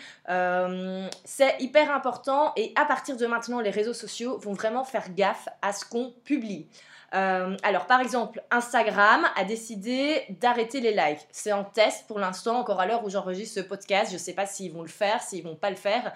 [1.26, 5.50] c'est hyper important et à partir de maintenant, les réseaux sociaux vont vraiment faire gaffe
[5.62, 6.68] à ce qu'on publie.
[7.13, 11.26] Euh, alors, par exemple, Instagram a décidé d'arrêter les likes.
[11.32, 14.10] C'est en test pour l'instant, encore à l'heure où j'enregistre ce podcast.
[14.12, 16.12] Je ne sais pas s'ils vont le faire, s'ils vont pas le faire.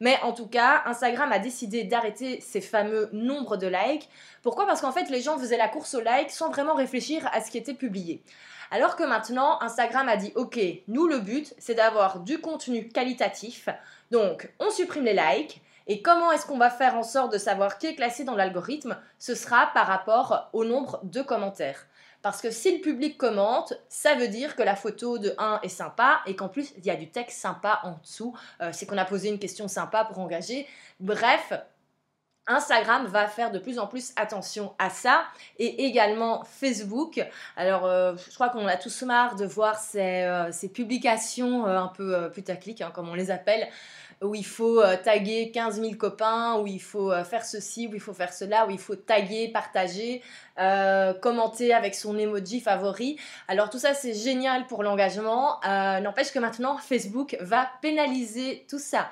[0.00, 4.08] Mais en tout cas, Instagram a décidé d'arrêter ces fameux nombres de likes.
[4.42, 4.66] Pourquoi?
[4.66, 7.50] Parce qu'en fait, les gens faisaient la course aux likes sans vraiment réfléchir à ce
[7.50, 8.22] qui était publié.
[8.70, 13.68] Alors que maintenant, Instagram a dit, OK, nous, le but, c'est d'avoir du contenu qualitatif.
[14.10, 17.78] Donc, on supprime les likes et comment est-ce qu'on va faire en sorte de savoir
[17.78, 21.86] qui est classé dans l'algorithme Ce sera par rapport au nombre de commentaires.
[22.22, 25.68] Parce que si le public commente, ça veut dire que la photo de 1 est
[25.68, 28.36] sympa et qu'en plus, il y a du texte sympa en dessous.
[28.60, 30.66] Euh, c'est qu'on a posé une question sympa pour engager.
[30.98, 31.52] Bref,
[32.48, 35.22] Instagram va faire de plus en plus attention à ça
[35.60, 37.24] et également Facebook.
[37.56, 42.28] Alors, euh, je crois qu'on a tous marre de voir ces, euh, publications un peu
[42.32, 43.68] putaclic, hein, comme on les appelle,
[44.22, 47.94] où il faut euh, taguer 15 000 copains, où il faut euh, faire ceci, où
[47.94, 50.22] il faut faire cela, où il faut taguer, partager,
[50.58, 53.18] euh, commenter avec son emoji favori.
[53.46, 55.60] Alors tout ça c'est génial pour l'engagement.
[55.64, 59.10] N'empêche que maintenant Facebook va pénaliser tout ça.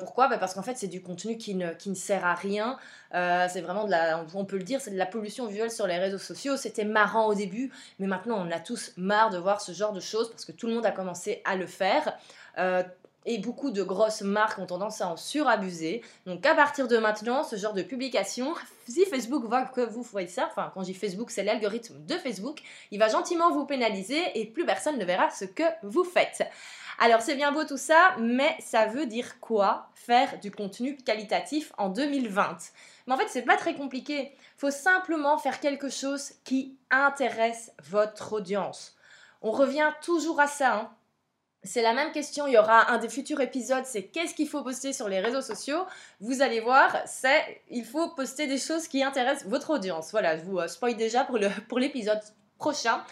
[0.00, 0.28] pourquoi?
[0.28, 2.78] Bah, Parce qu'en fait c'est du contenu qui ne, qui ne sert à rien.
[3.12, 5.98] c'est vraiment de la, on peut le dire, c'est de la pollution visuelle sur les
[5.98, 6.56] réseaux sociaux.
[6.56, 10.00] C'était marrant au début, mais maintenant on a tous marre de voir ce genre de
[10.00, 12.18] choses parce que tout le monde a commencé à le faire
[13.26, 16.02] et beaucoup de grosses marques ont tendance à en surabuser.
[16.24, 18.54] Donc à partir de maintenant, ce genre de publication,
[18.88, 22.14] si Facebook voit que vous voyez ça, enfin quand je dis Facebook, c'est l'algorithme de
[22.14, 22.60] Facebook,
[22.92, 26.48] il va gentiment vous pénaliser et plus personne ne verra ce que vous faites.
[26.98, 31.72] Alors c'est bien beau tout ça, mais ça veut dire quoi faire du contenu qualitatif
[31.76, 32.56] en 2020
[33.06, 34.32] Mais en fait, c'est pas très compliqué.
[34.56, 38.96] Faut simplement faire quelque chose qui intéresse votre audience.
[39.42, 40.74] On revient toujours à ça.
[40.74, 40.90] Hein.
[41.66, 44.62] C'est la même question, il y aura un des futurs épisodes, c'est qu'est-ce qu'il faut
[44.62, 45.84] poster sur les réseaux sociaux.
[46.20, 50.12] Vous allez voir, c'est il faut poster des choses qui intéressent votre audience.
[50.12, 51.38] Voilà, je vous euh, spoil déjà pour,
[51.78, 52.20] l'épisode
[52.58, 53.02] prochain.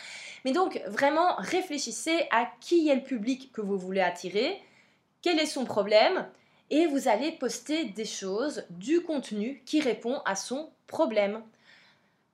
[0.44, 4.62] Mais donc, vraiment, réfléchissez à qui est le public que vous voulez attirer,
[5.20, 6.26] quel est son problème,
[6.70, 11.42] et vous allez poster des choses, du contenu qui répond à son problème.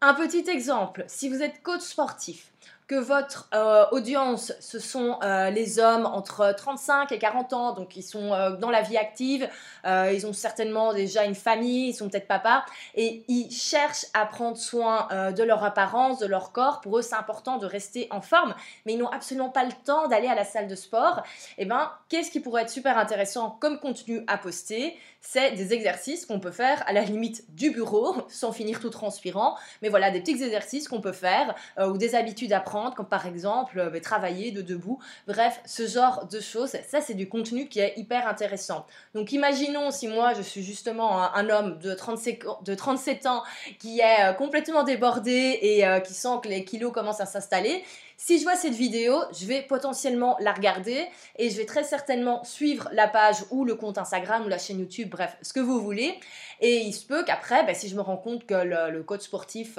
[0.02, 2.52] Un petit exemple, si vous êtes coach sportif,
[2.90, 7.94] que votre euh, audience, ce sont euh, les hommes entre 35 et 40 ans, donc
[7.94, 9.48] ils sont euh, dans la vie active,
[9.84, 12.64] ils ont certainement déjà une famille, ils sont peut-être papa,
[12.96, 16.82] et ils cherchent à prendre soin de leur apparence, de leur corps.
[16.82, 20.06] Pour eux, c'est important de rester en forme, mais ils n'ont absolument pas le temps
[20.08, 21.22] d'aller à la salle de sport.
[21.56, 24.98] Et eh ben, qu'est-ce qui pourrait être super intéressant comme contenu à poster?
[25.22, 29.56] C'est des exercices qu'on peut faire à la limite du bureau, sans finir tout transpirant,
[29.80, 33.26] mais voilà, des petits exercices qu'on peut faire ou des habitudes à prendre comme par
[33.26, 34.98] exemple euh, bah, travailler de debout.
[35.26, 38.86] Bref, ce genre de choses, ça c'est du contenu qui est hyper intéressant.
[39.14, 43.42] Donc imaginons si moi je suis justement un, homme de 37, de 37 ans
[43.78, 47.84] qui est euh, complètement débordé et euh, qui sent que les kilos commencent à s'installer.
[48.16, 52.44] Si je vois cette vidéo, je vais potentiellement la regarder et je vais très certainement
[52.44, 55.80] suivre la page ou le compte Instagram ou la chaîne YouTube, bref, ce que vous
[55.80, 56.18] voulez.
[56.60, 59.78] Et il se peut qu'après, bah, si je me rends compte que le, coach sportif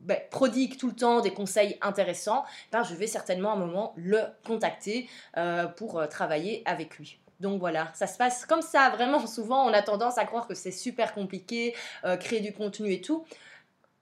[0.00, 3.92] ben, prodigue tout le temps des conseils intéressants, ben, je vais certainement à un moment
[3.96, 7.18] le contacter euh, pour euh, travailler avec lui.
[7.40, 8.90] Donc voilà, ça se passe comme ça.
[8.90, 12.92] Vraiment, souvent, on a tendance à croire que c'est super compliqué, euh, créer du contenu
[12.92, 13.24] et tout.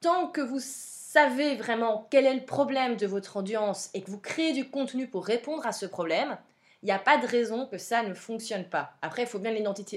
[0.01, 4.19] Tant que vous savez vraiment quel est le problème de votre audience et que vous
[4.21, 6.37] créez du contenu pour répondre à ce problème,
[6.83, 8.93] il n'y a pas de raison que ça ne fonctionne pas.
[9.03, 9.55] Après, il faut bien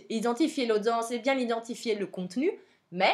[0.10, 2.52] identifier l'audience et bien identifier le contenu,
[2.92, 3.14] mais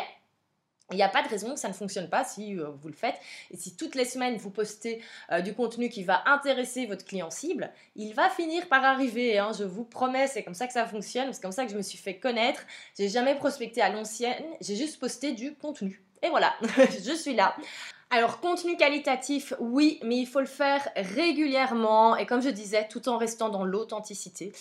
[0.91, 2.93] il n'y a pas de raison que ça ne fonctionne pas si euh, vous le
[2.93, 3.19] faites.
[3.52, 7.30] Et si toutes les semaines vous postez euh, du contenu qui va intéresser votre client
[7.30, 9.38] cible, il va finir par arriver.
[9.38, 11.34] Hein, je vous promets, c'est comme ça que ça fonctionne.
[11.34, 12.62] C'est comme ça que je me suis fait connaître.
[12.97, 14.45] J'ai jamais prospecté à l'ancienne.
[14.62, 16.02] J'ai juste posté du contenu.
[16.23, 16.54] Et voilà,
[17.06, 17.56] je suis là.
[18.10, 23.10] Alors, contenu qualitatif, oui, mais il faut le faire régulièrement et comme je disais, tout
[23.10, 24.54] en restant dans l'authenticité.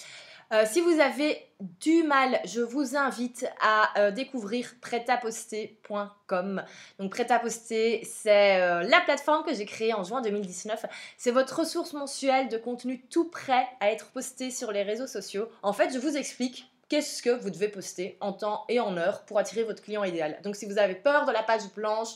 [0.53, 1.45] Euh, si vous avez
[1.81, 6.63] du mal, je vous invite à euh, découvrir prêtaposter.com.
[6.99, 10.87] Donc prêt-à-poster, c'est euh, la plateforme que j'ai créée en juin 2019.
[11.17, 15.49] C'est votre ressource mensuelle de contenu tout prêt à être posté sur les réseaux sociaux.
[15.63, 19.25] En fait, je vous explique qu'est-ce que vous devez poster en temps et en heure
[19.25, 20.39] pour attirer votre client idéal.
[20.45, 22.11] Donc si vous avez peur de la page blanche,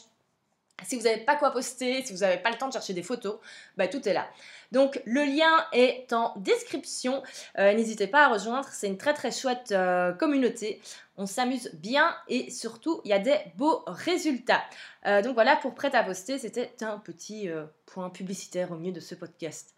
[0.86, 3.02] si vous n'avez pas quoi poster, si vous n'avez pas le temps de chercher des
[3.02, 3.38] photos,
[3.76, 4.26] bah, tout est là.
[4.72, 7.22] Donc le lien est en description.
[7.58, 10.80] Euh, n'hésitez pas à rejoindre, c'est une très très chouette euh, communauté.
[11.16, 14.62] On s'amuse bien et surtout il y a des beaux résultats.
[15.06, 17.50] Euh, donc voilà, pour prêt à poster, c'était un petit
[17.86, 19.74] point publicitaire au milieu de ce podcast.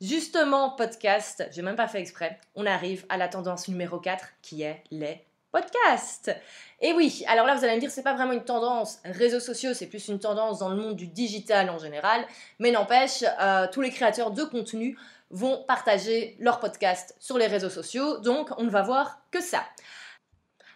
[0.00, 4.62] Justement, podcast, j'ai même pas fait exprès, on arrive à la tendance numéro 4 qui
[4.62, 6.34] est les podcast.
[6.80, 9.72] Et oui, alors là vous allez me dire c'est pas vraiment une tendance réseaux sociaux,
[9.72, 12.26] c'est plus une tendance dans le monde du digital en général,
[12.58, 14.98] mais n'empêche, euh, tous les créateurs de contenu
[15.30, 19.62] vont partager leur podcast sur les réseaux sociaux, donc on ne va voir que ça.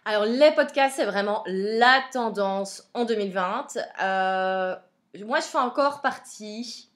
[0.03, 3.77] Alors les podcasts c'est vraiment la tendance en 2020.
[4.01, 4.75] Euh,
[5.23, 6.89] moi je fais encore partie,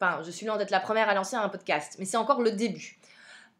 [0.00, 2.52] enfin je suis loin d'être la première à lancer un podcast, mais c'est encore le
[2.52, 2.97] début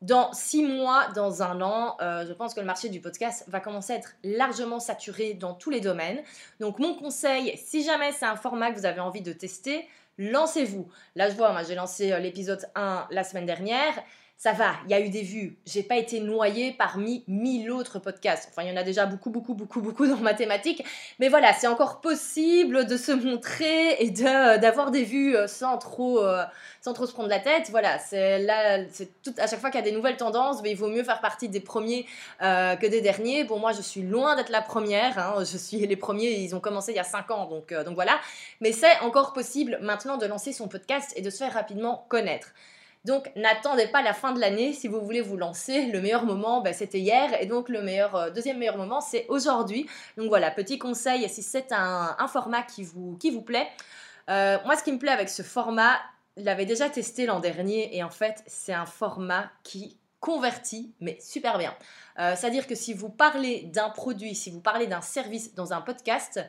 [0.00, 3.60] dans six mois, dans un an, euh, je pense que le marché du podcast va
[3.60, 6.20] commencer à être largement saturé dans tous les domaines.
[6.60, 10.88] Donc mon conseil, si jamais c'est un format que vous avez envie de tester, lancez-vous.
[11.16, 13.94] Là, je vois, moi j'ai lancé euh, l'épisode 1 la semaine dernière
[14.38, 15.58] ça va, il y a eu des vues.
[15.66, 18.48] J'ai pas été noyée parmi mille autres podcasts.
[18.52, 20.84] Enfin, il y en a déjà beaucoup, beaucoup, beaucoup, beaucoup dans ma thématique.
[21.18, 25.76] Mais voilà, c'est encore possible de se montrer et de, d'avoir des vues euh, sans
[25.76, 26.44] trop, euh,
[26.80, 27.70] sans trop se prendre la tête.
[27.70, 30.70] Voilà, c'est là, c'est tout, à chaque fois qu'il y a des nouvelles tendances, mais
[30.70, 32.06] il vaut mieux faire partie des premiers
[32.40, 33.44] euh, que des derniers.
[33.44, 35.18] Pour moi, je suis loin d'être la première.
[35.18, 35.42] Hein.
[35.42, 38.16] Je suis les premiers, ils ont commencé il y a cinq ans, donc, donc voilà.
[38.60, 42.52] Mais c'est encore possible maintenant de lancer son podcast et de se faire rapidement connaître.
[43.04, 45.86] Donc n'attendez pas la fin de l'année si vous voulez vous lancer.
[45.86, 49.26] Le meilleur moment, ben, c'était hier et donc le meilleur, euh, deuxième meilleur moment, c'est
[49.28, 49.86] aujourd'hui.
[50.16, 53.68] Donc voilà, petit conseil, si c'est un, format qui vous, plaît.
[54.28, 55.98] Euh, moi, ce qui me plaît avec ce format,
[56.36, 61.16] je l'avais déjà testé l'an dernier et en fait, c'est un format qui convertit, mais
[61.20, 61.74] super bien.
[62.18, 65.80] Euh, c'est-à-dire que si vous parlez d'un produit, si vous parlez d'un service dans un
[65.80, 66.40] podcast,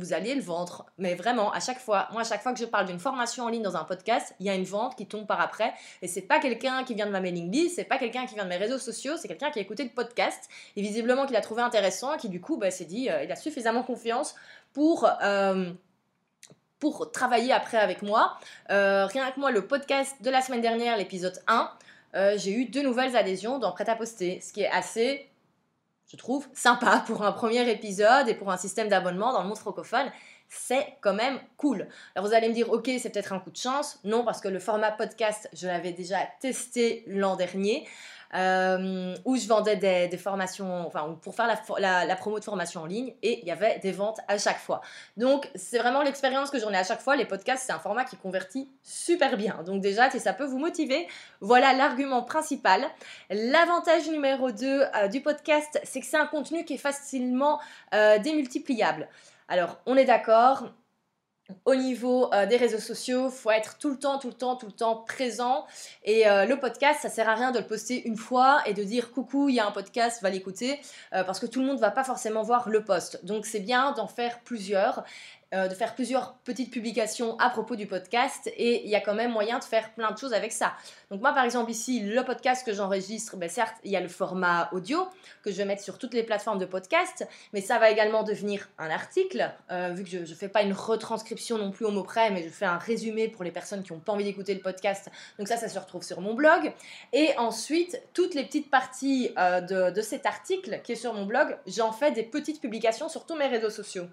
[0.00, 0.86] vous allez le vendre.
[0.98, 3.48] Mais vraiment, à chaque fois, moi, à chaque fois que je parle d'une formation en
[3.48, 5.72] ligne dans un podcast, il y a une vente qui tombe par après.
[6.02, 8.44] Et c'est pas quelqu'un qui vient de ma mailing list, c'est pas quelqu'un qui vient
[8.44, 11.40] de mes réseaux sociaux, c'est quelqu'un qui a écouté le podcast et visiblement qu'il a
[11.40, 14.34] trouvé intéressant, qui du coup bah, s'est dit, euh, il a suffisamment confiance
[14.72, 15.06] pour.
[15.22, 15.70] Euh,
[17.12, 18.38] travailler après avec moi.
[18.70, 21.70] Euh, rien que moi, le podcast de la semaine dernière, l'épisode 1,
[22.38, 25.29] j'ai eu deux nouvelles adhésions dans Prêt à poster, ce qui est assez
[26.10, 29.58] je trouve, sympa pour un premier épisode et pour un système d'abonnement dans le monde
[29.58, 30.10] francophone.
[30.52, 31.86] C'est quand même cool.
[32.14, 34.00] Alors vous allez me dire, ok, c'est peut-être un coup de chance.
[34.04, 37.86] Non, parce que le format podcast, je l'avais déjà testé l'an dernier.
[38.34, 43.12] euh, où je vendais des, formations, enfin, pour faire la, promo de formation en ligne,
[43.22, 44.80] et il y avait des ventes à chaque fois.
[45.16, 47.16] Donc, c'est vraiment l'expérience que j'en ai à chaque fois.
[47.16, 49.62] Les podcasts, c'est un format qui convertit super bien.
[49.64, 51.08] Donc, déjà, si ça peut vous motiver,
[51.40, 52.84] voilà l'argument principal.
[53.30, 57.60] L'avantage numéro 2 euh, du podcast, c'est que c'est un contenu qui est facilement
[57.94, 59.08] euh, démultipliable.
[59.50, 60.70] Alors, on est d'accord,
[61.64, 64.54] au niveau euh, des réseaux sociaux, il faut être tout le temps, tout le temps,
[64.54, 65.66] tout le temps présent.
[66.04, 68.84] Et euh, le podcast, ça sert à rien de le poster une fois et de
[68.84, 70.80] dire coucou, il y a un podcast, va l'écouter,
[71.14, 73.24] euh, parce que tout le monde ne va pas forcément voir le post.
[73.24, 75.04] Donc c'est bien d'en faire plusieurs.
[75.52, 79.14] Euh, de faire plusieurs petites publications à propos du podcast et il y a quand
[79.14, 80.74] même moyen de faire plein de choses avec ça.
[81.10, 84.06] Donc moi par exemple ici, le podcast que j'enregistre, ben certes il y a le
[84.06, 85.08] format audio
[85.42, 88.68] que je vais mettre sur toutes les plateformes de podcast, mais ça va également devenir
[88.78, 92.04] un article, euh, vu que je ne fais pas une retranscription non plus au mot
[92.04, 94.60] près, mais je fais un résumé pour les personnes qui n'ont pas envie d'écouter le
[94.60, 95.10] podcast.
[95.36, 96.72] Donc ça, ça se retrouve sur mon blog.
[97.12, 101.26] Et ensuite, toutes les petites parties euh, de, de cet article qui est sur mon
[101.26, 104.06] blog, j'en fais des petites publications sur tous mes réseaux sociaux.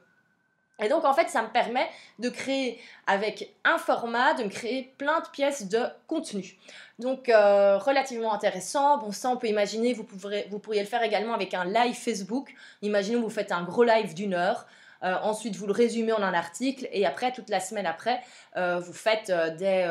[0.80, 1.88] Et donc en fait, ça me permet
[2.20, 6.58] de créer avec un format, de me créer plein de pièces de contenu.
[7.00, 9.00] Donc euh, relativement intéressant.
[9.00, 10.06] Bon, ça on peut imaginer, vous,
[10.50, 12.54] vous pourriez le faire également avec un live Facebook.
[12.82, 14.68] Imaginons vous faites un gros live d'une heure.
[15.04, 18.20] Euh, ensuite, vous le résumez en un article et après, toute la semaine après,
[18.56, 19.88] euh, vous faites des,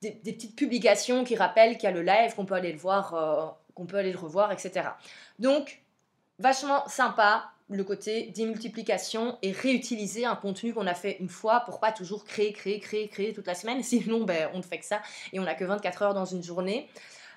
[0.00, 2.78] des, des, petites publications qui rappellent qu'il y a le live, qu'on peut aller le
[2.78, 4.88] voir, qu'on peut aller le revoir, etc.
[5.38, 5.82] Donc,
[6.38, 11.80] vachement sympa le côté démultiplication et réutiliser un contenu qu'on a fait une fois pour
[11.80, 13.82] pas toujours créer, créer, créer, créer toute la semaine.
[13.82, 15.00] Sinon, ben, on ne fait que ça
[15.32, 16.88] et on n'a que 24 heures dans une journée.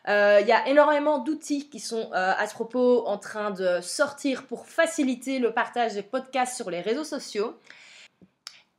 [0.07, 3.79] Il euh, y a énormément d'outils qui sont euh, à ce propos en train de
[3.81, 7.55] sortir pour faciliter le partage des podcasts sur les réseaux sociaux.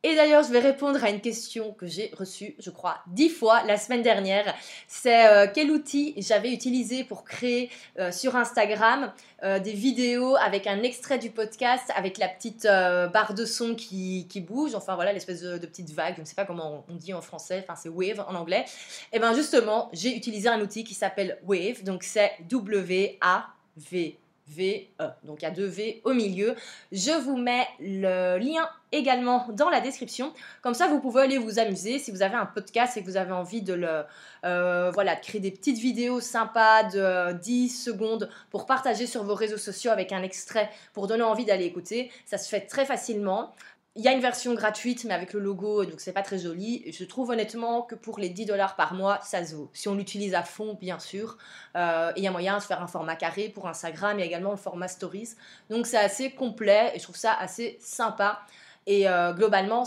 [0.02, 3.62] Et d'ailleurs, je vais répondre à une question que j'ai reçue, je crois, dix fois
[3.64, 4.54] la semaine dernière.
[4.88, 10.66] C'est euh, quel outil j'avais utilisé pour créer euh, sur Instagram euh, des vidéos avec
[10.66, 15.42] un extrait du podcast, avec la petite barre de son qui, bouge, enfin voilà, l'espèce
[15.42, 18.24] de, petite vague, je ne sais pas comment on dit en français, enfin c'est Wave
[18.26, 18.64] en anglais.
[19.12, 24.19] Et bien justement, j'ai utilisé un outil qui s'appelle Wave, donc c'est W-A-V.
[24.50, 25.04] V, E.
[25.24, 26.54] Donc il y a deux V au milieu.
[26.92, 30.32] Je vous mets le lien également dans la description.
[30.62, 31.98] Comme ça, vous pouvez aller vous amuser.
[31.98, 34.02] Si vous avez un podcast et que vous avez envie de le,
[34.44, 39.34] euh, voilà, de créer des petites vidéos sympas de 10 secondes pour partager sur vos
[39.34, 43.52] réseaux sociaux avec un extrait pour donner envie d'aller écouter, ça se fait très facilement.
[43.96, 46.84] Il y a une version gratuite, mais avec le logo, donc c'est pas très joli.
[46.92, 49.68] Je trouve honnêtement que pour les 10 dollars par mois, ça se vaut.
[49.72, 51.36] Si on l'utilise à fond, bien sûr.
[51.74, 54.56] Euh, il y a moyen de faire un format carré pour Instagram et également le
[54.56, 55.30] format stories.
[55.70, 58.40] Donc c'est assez complet et je trouve ça assez sympa.
[58.86, 59.84] Et euh, globalement,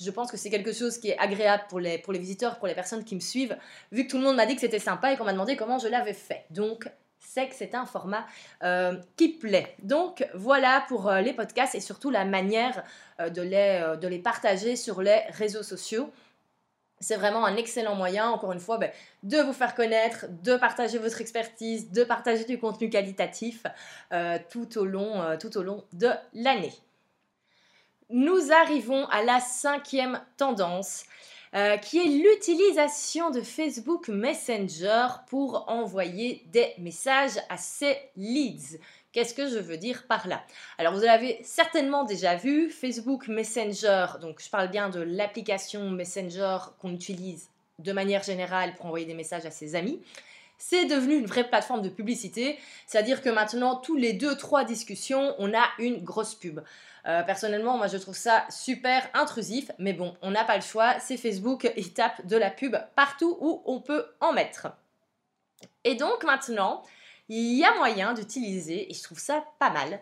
[0.00, 2.68] je pense que c'est quelque chose qui est agréable pour les, pour les visiteurs, pour
[2.68, 3.56] les personnes qui me suivent,
[3.90, 5.78] vu que tout le monde m'a dit que c'était sympa et qu'on m'a demandé comment
[5.78, 6.44] je l'avais fait.
[6.50, 6.88] Donc,
[7.18, 8.26] c'est que c'est un format
[8.62, 9.74] euh, qui plaît.
[9.82, 12.82] Donc voilà pour euh, les podcasts et surtout la manière
[13.20, 16.10] euh, de, les, partager sur les réseaux sociaux.
[16.98, 18.90] C'est vraiment un excellent moyen, encore une fois, ben,
[19.22, 23.64] de vous faire connaître, de partager votre expertise, de partager du contenu qualitatif
[24.48, 26.72] tout au long de l'année.
[28.08, 31.04] Nous arrivons à la cinquième tendance
[31.56, 38.78] euh, qui est l'utilisation de Facebook Messenger pour envoyer des messages à ses leads.
[39.12, 40.44] Qu'est-ce que je veux dire par là?
[40.76, 46.58] Alors vous l'avez certainement déjà vu, Facebook Messenger, donc je parle bien de l'application Messenger
[46.78, 50.02] qu'on utilise de manière générale pour envoyer des messages à ses amis.
[50.58, 55.54] C'est devenu une vraie plateforme de publicité, c'est-à-dire que maintenant, tous les 2-3 discussions, on
[55.54, 56.60] a une grosse pub.
[57.06, 60.98] Euh, personnellement, moi je trouve ça super intrusif, mais bon, on n'a pas le choix,
[60.98, 64.68] c'est Facebook, il tape de la pub partout où on peut en mettre.
[65.84, 66.82] Et donc maintenant,
[67.28, 70.00] il y a moyen d'utiliser, et je trouve ça pas mal,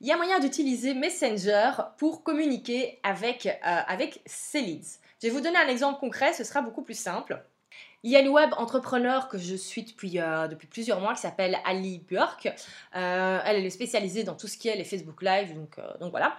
[0.00, 4.98] il y a moyen d'utiliser Messenger pour communiquer avec, euh, avec ses leads.
[5.22, 7.42] Je vais vous donner un exemple concret, ce sera beaucoup plus simple.
[8.04, 11.20] Il y a une web entrepreneur que je suis depuis, euh, depuis plusieurs mois qui
[11.20, 12.52] s'appelle Ali Burke.
[12.96, 16.10] Euh, elle, est spécialisée dans tout ce qui est les Facebook Live, donc, euh, donc
[16.10, 16.36] voilà.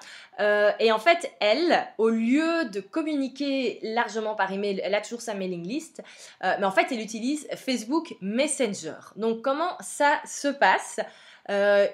[0.79, 5.33] et en fait, elle, au lieu de communiquer largement par email, elle a toujours sa
[5.33, 6.01] mailing list,
[6.41, 8.99] mais en fait, elle utilise Facebook Messenger.
[9.15, 10.99] Donc comment ça se passe?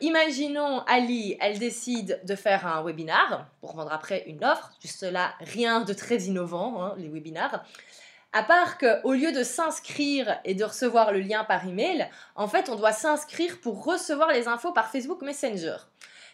[0.01, 4.71] Imaginons Ali, elle décide de faire un webinar pour vendre après une offre.
[4.81, 7.63] Juste là, rien de très innovant, hein, les webinars.
[8.31, 12.69] À part qu'au lieu de s'inscrire et de recevoir le lien par email, en fait,
[12.69, 15.77] on doit s'inscrire pour recevoir les infos par Facebook Messenger.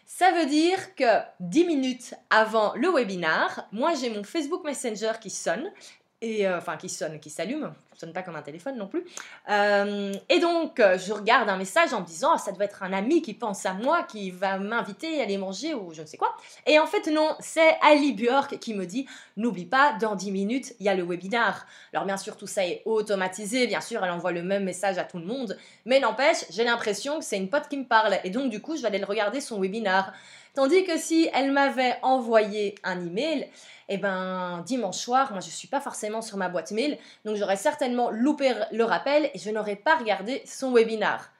[0.04, 5.30] Ça veut dire que 10 minutes avant le webinar, moi j'ai mon Facebook Messenger qui
[5.30, 5.72] sonne,
[6.20, 9.04] et, euh, enfin qui sonne, qui s'allume, fonctionne pas comme un téléphone non plus.
[9.48, 12.82] Euh, et donc, euh, je regarde un message en me disant, ah, ça doit être
[12.82, 16.06] un ami qui pense à moi, qui va m'inviter à aller manger ou je ne
[16.06, 16.36] sais quoi.
[16.66, 19.06] Et en fait, non, c'est Ali Björk qui me dit,
[19.38, 21.66] n'oublie pas, dans 10 minutes, il y a le webinar.
[21.94, 23.66] Alors, bien sûr, tout ça est automatisé.
[23.66, 25.56] Bien sûr, elle envoie le même message à tout le monde.
[25.86, 28.18] Mais n'empêche, j'ai l'impression que c'est une pote qui me parle.
[28.24, 30.12] Et donc, du coup, je vais aller le regarder son webinar.
[30.56, 33.46] Tandis que si elle m'avait envoyé un email,
[33.90, 36.96] eh ben dimanche soir, moi je suis pas forcément sur ma boîte mail,
[37.26, 41.30] donc j'aurais certainement loupé le rappel et je n'aurais pas regardé son webinar.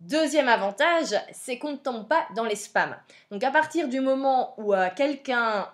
[0.00, 2.96] Deuxième avantage, c'est qu'on ne tombe pas dans les spams.
[3.30, 5.68] Donc à partir du moment où euh, quelqu'un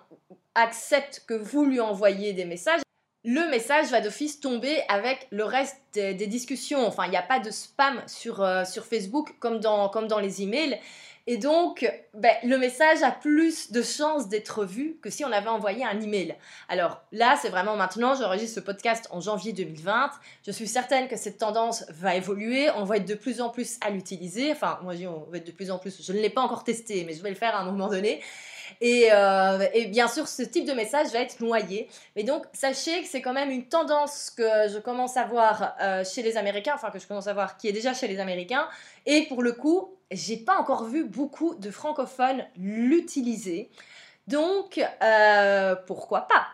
[0.53, 2.81] accepte que vous lui envoyez des messages,
[3.23, 6.85] le message va d'office tomber avec le reste des, discussions.
[6.85, 10.19] Enfin, il n'y a pas de spam sur, euh, sur Facebook comme dans, comme dans
[10.19, 10.79] les emails.
[11.27, 15.49] Et donc, ben, le message a plus de chances d'être vu que si on avait
[15.49, 16.35] envoyé un email.
[16.69, 20.11] Alors là, c'est vraiment maintenant, j'enregistre ce podcast en janvier 2020.
[20.45, 22.69] Je suis certaine que cette tendance va évoluer.
[22.75, 24.51] On va être de plus en plus à l'utiliser.
[24.51, 26.05] Enfin, moi, je dis on va être de plus en plus.
[26.05, 28.21] Je ne l'ai pas encore testé, mais je vais le faire à un moment donné.
[28.81, 31.89] Et, euh, et, bien sûr, ce type de message va être noyé.
[32.15, 36.03] Mais donc, sachez que c'est quand même une tendance que je commence à voir euh,
[36.03, 38.67] chez les Américains, enfin que je commence à voir qui est déjà chez les Américains.
[39.05, 43.69] Et pour le coup, j'ai pas encore vu beaucoup de francophones l'utiliser.
[44.27, 46.47] Donc, euh, pourquoi pas?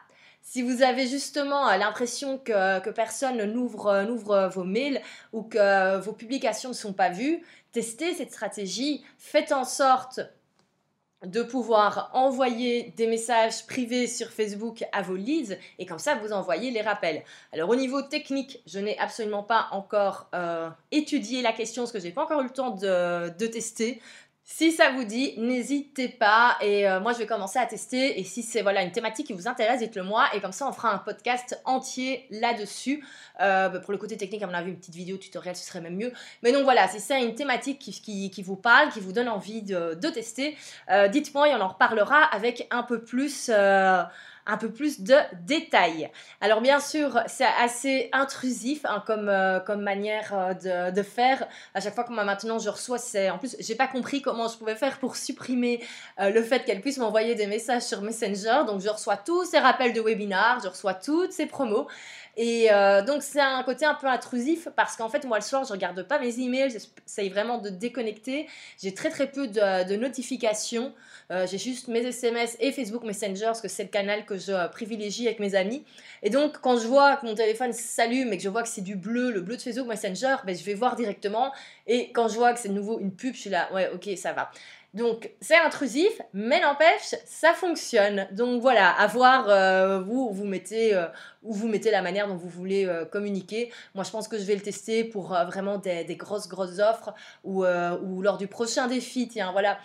[0.43, 5.01] Si vous avez justement l'impression que, que, personne n'ouvre, n'ouvre vos mails
[5.34, 10.20] ou que vos publications ne sont pas vues, testez cette stratégie, faites en sorte
[11.26, 16.34] de pouvoir envoyer des messages privés sur Facebook à vos leads et comme ça vous
[16.34, 17.24] envoyez les rappels.
[17.53, 21.99] Alors au niveau technique, je n'ai absolument pas encore euh, étudié la question parce que
[21.99, 24.01] j'ai pas encore eu le temps de, de tester.
[24.54, 28.26] Si ça vous dit, n'hésitez pas et euh, moi je vais commencer à tester et
[28.26, 30.93] si c'est voilà une thématique qui vous intéresse, dites-le moi et comme ça on fera
[30.93, 33.02] un podcast entier là-dessus.
[33.39, 35.80] Euh, bah, pour le côté technique, à mon avis, une petite vidéo tutoriel ce serait
[35.80, 36.12] même mieux.
[36.43, 39.93] Mais donc voilà, si c'est une thématique qui, vous parle, qui vous donne envie de,
[39.93, 40.58] de tester,
[40.89, 43.49] euh, dites-moi et on en reparlera avec un peu plus
[44.46, 45.16] un peu plus de
[45.46, 46.10] détails.
[46.39, 51.48] Alors bien sûr, c'est assez intrusif hein, comme, euh, comme manière euh, de, faire.
[51.74, 54.48] À chaque fois que moi maintenant je reçois, c'est en plus j'ai pas compris comment
[54.48, 55.84] je pouvais faire pour supprimer
[56.20, 58.64] euh, le fait qu'elle puisse m'envoyer des messages sur Messenger.
[58.68, 61.88] Donc je reçois tous ces rappels de webinar, je reçois toutes ces promos.
[62.38, 62.70] Et
[63.06, 66.02] donc c'est un côté un peu intrusif parce qu'en fait moi le soir je regarde
[66.04, 68.48] pas mes emails, j'essaye vraiment de déconnecter.
[68.82, 70.94] J'ai très très peu de, de notifications.
[71.32, 74.52] Euh, j'ai juste mes SMS et Facebook Messenger parce que c'est le canal que je
[74.52, 75.84] euh, privilégie avec mes amis.
[76.24, 78.82] Et donc, quand je vois que mon téléphone s'allume et que je vois que c'est
[78.82, 81.54] du bleu, le bleu de Facebook Messenger, ben, je vais voir directement.
[81.88, 84.10] Et quand je vois que c'est de nouveau une pub, je suis là, ouais, ok,
[84.18, 84.52] ça va.
[84.94, 88.28] Donc c'est intrusif, mais n'empêche, ça fonctionne.
[88.32, 91.06] Donc voilà, à voir euh, vous vous mettez euh,
[91.44, 93.72] où vous mettez la manière dont vous voulez euh, communiquer.
[93.96, 97.14] Moi, je pense que je vais le tester pour vraiment des, grosses grosses offres
[97.46, 99.30] ou, ou lors du prochain défi.
[99.30, 99.80] Tiens, voilà,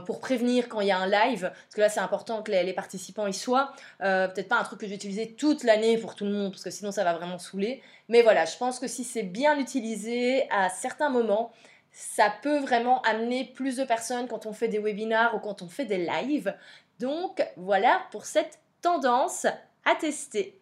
[0.00, 2.64] pour prévenir quand il y a un live, parce que là c'est important que les,
[2.64, 3.72] les, participants y soient.
[3.98, 6.64] Peut-être pas un truc que je vais utiliser toute l'année pour tout le monde, parce
[6.64, 7.82] que sinon ça va vraiment saouler.
[8.08, 11.52] Mais voilà, je pense que si c'est bien utilisé à certains moments
[11.98, 15.66] ça peut vraiment amener plus de personnes quand on fait des webinars ou quand on
[15.66, 16.54] fait des lives.
[17.00, 19.46] Donc voilà pour cette tendance
[19.86, 20.60] à tester.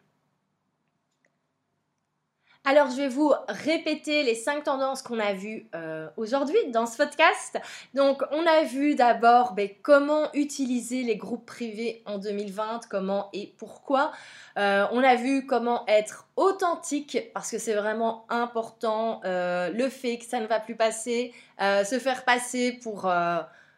[2.66, 6.96] Alors, je vais vous répéter les cinq tendances qu'on a vues euh, aujourd'hui dans ce
[6.96, 7.58] podcast.
[7.92, 13.52] Donc, on a vu d'abord ben, comment utiliser les groupes privés en 2020, comment et
[13.58, 14.12] pourquoi.
[14.56, 20.16] Euh, on a vu comment être authentique, parce que c'est vraiment important, euh, le fait
[20.16, 23.12] que ça ne va plus passer, se faire passer pour...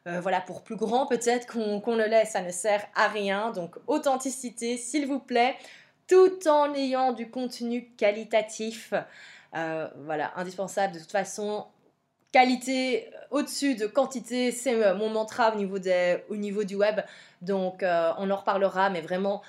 [0.05, 3.51] voilà, pour plus grand peut-être qu'on le laisse, ça ne sert à rien.
[3.51, 5.57] Donc authenticité, s'il vous plaît
[6.09, 8.95] tout en ayant du contenu qualitatif.
[9.55, 11.67] Euh, voilà, indispensable de toute façon.
[12.33, 15.79] Qualité euh, au-dessus de quantité, c'est euh, mon mantra au niveau,
[16.29, 17.01] au niveau du web.
[17.43, 19.43] Donc on en reparlera, mais vraiment,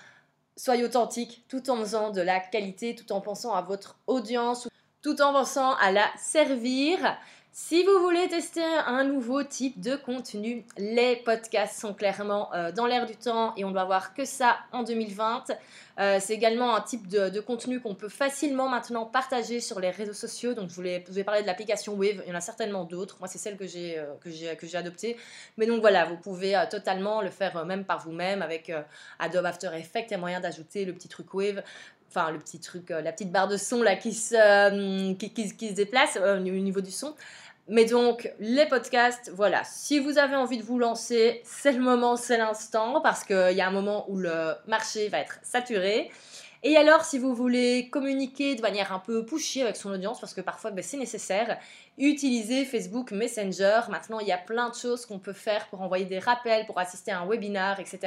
[0.55, 4.67] soyez authentique tout en faisant de la qualité, tout en pensant à votre audience,
[5.01, 7.17] tout en pensant à la servir.
[7.59, 12.85] Si vous voulez tester un nouveau type de contenu, les podcasts sont clairement euh, dans
[12.85, 15.45] l'air du temps et on doit voir que ça en 2020.
[15.99, 20.13] Euh, c'est également un type de, contenu qu'on peut facilement maintenant partager sur les réseaux
[20.13, 20.53] sociaux.
[20.53, 23.17] Donc je voulais, je vais parler de l'application Wave, il y en a certainement d'autres.
[23.17, 25.17] Moi c'est celle que j'ai euh, que j'ai que j'ai adoptée.
[25.57, 28.71] Mais donc voilà, vous pouvez totalement le faire même par vous-même avec
[29.17, 30.05] Adobe After Effects.
[30.09, 31.63] Il y a moyen d'ajouter le petit truc Wave
[32.09, 35.73] enfin le petit truc, la petite barre de son là qui se, qui, qui, se
[35.73, 37.15] déplace au niveau du son.
[37.69, 42.15] Mais donc, les podcasts, voilà, si vous avez envie de vous lancer, c'est le moment,
[42.15, 46.09] c'est l'instant, parce qu'il y a un moment où le marché va être saturé.
[46.63, 50.33] Et alors, si vous voulez communiquer de manière un peu pushy avec son audience, parce
[50.33, 51.59] que parfois ben, c'est nécessaire,
[51.97, 53.81] utilisez Facebook Messenger.
[53.89, 56.79] Maintenant, il y a plein de choses qu'on peut faire pour envoyer des rappels, pour
[56.79, 57.99] assister à un webinar, etc.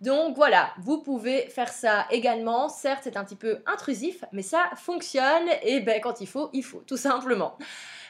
[0.00, 2.68] Donc voilà, vous pouvez faire ça également.
[2.68, 5.48] Certes, c'est un petit peu intrusif, mais ça fonctionne.
[5.62, 7.56] Et ben, quand il faut, il faut, tout simplement.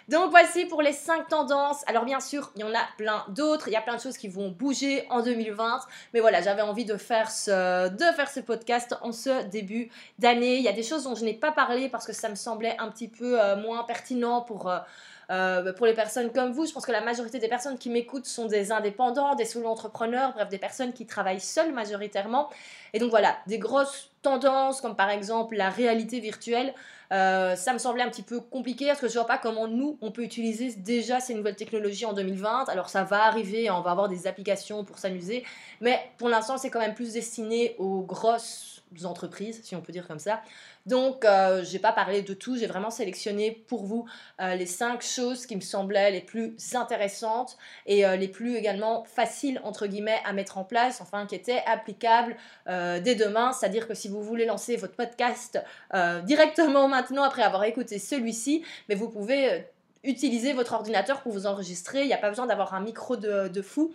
[0.08, 1.82] Donc voici pour les 5 tendances.
[1.86, 3.68] Alors bien sûr, il y en a plein d'autres.
[3.68, 5.80] Il y a plein de choses qui vont bouger en 2020.
[6.12, 10.56] Mais voilà, j'avais envie de faire, ce, de faire ce podcast en ce début d'année.
[10.56, 12.76] Il y a des choses dont je n'ai pas parlé parce que ça me semblait
[12.78, 14.68] un petit peu euh, moins pertinent pour...
[14.68, 14.78] Euh,
[15.30, 18.26] euh, pour les personnes comme vous, je pense que la majorité des personnes qui m'écoutent
[18.26, 22.50] sont des indépendants, des solo-entrepreneurs, bref, des personnes qui travaillent seules majoritairement.
[22.92, 26.74] Et donc voilà, des grosses tendances comme par exemple la réalité virtuelle.
[27.12, 29.98] Euh, ça me semblait un petit peu compliqué parce que je vois pas comment nous
[30.00, 32.68] on peut utiliser déjà ces nouvelles technologies en 2020.
[32.68, 35.44] Alors ça va arriver, on va avoir des applications pour s'amuser,
[35.80, 38.73] mais pour l'instant c'est quand même plus destiné aux grosses
[39.04, 40.42] entreprises, si on peut dire comme ça.
[40.86, 44.06] Donc, euh, je n'ai pas parlé de tout, j'ai vraiment sélectionné pour vous
[44.40, 47.56] euh, les cinq choses qui me semblaient les plus intéressantes
[47.86, 52.36] et les plus également faciles, entre guillemets, à mettre en place, enfin, qui étaient applicables
[52.66, 53.52] dès demain.
[53.52, 55.58] C'est-à-dire que si vous voulez lancer votre podcast
[56.24, 59.58] directement maintenant après avoir écouté celui-ci, mais vous pouvez euh,
[60.02, 62.02] utiliser votre ordinateur pour vous enregistrer.
[62.02, 63.94] Il n'y a pas besoin d'avoir un micro de, fou.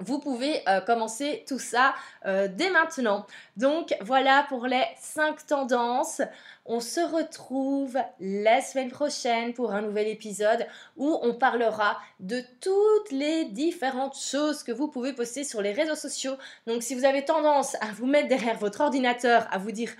[0.00, 1.94] Vous pouvez euh, commencer tout ça
[2.26, 3.26] euh, dès maintenant.
[3.56, 6.20] Donc voilà pour les 5 tendances.
[6.66, 10.66] On se retrouve la semaine prochaine pour un nouvel épisode
[10.96, 15.94] où on parlera de toutes les différentes choses que vous pouvez poster sur les réseaux
[15.94, 16.34] sociaux.
[16.66, 19.90] Donc si vous avez tendance à vous mettre derrière votre ordinateur, à vous dire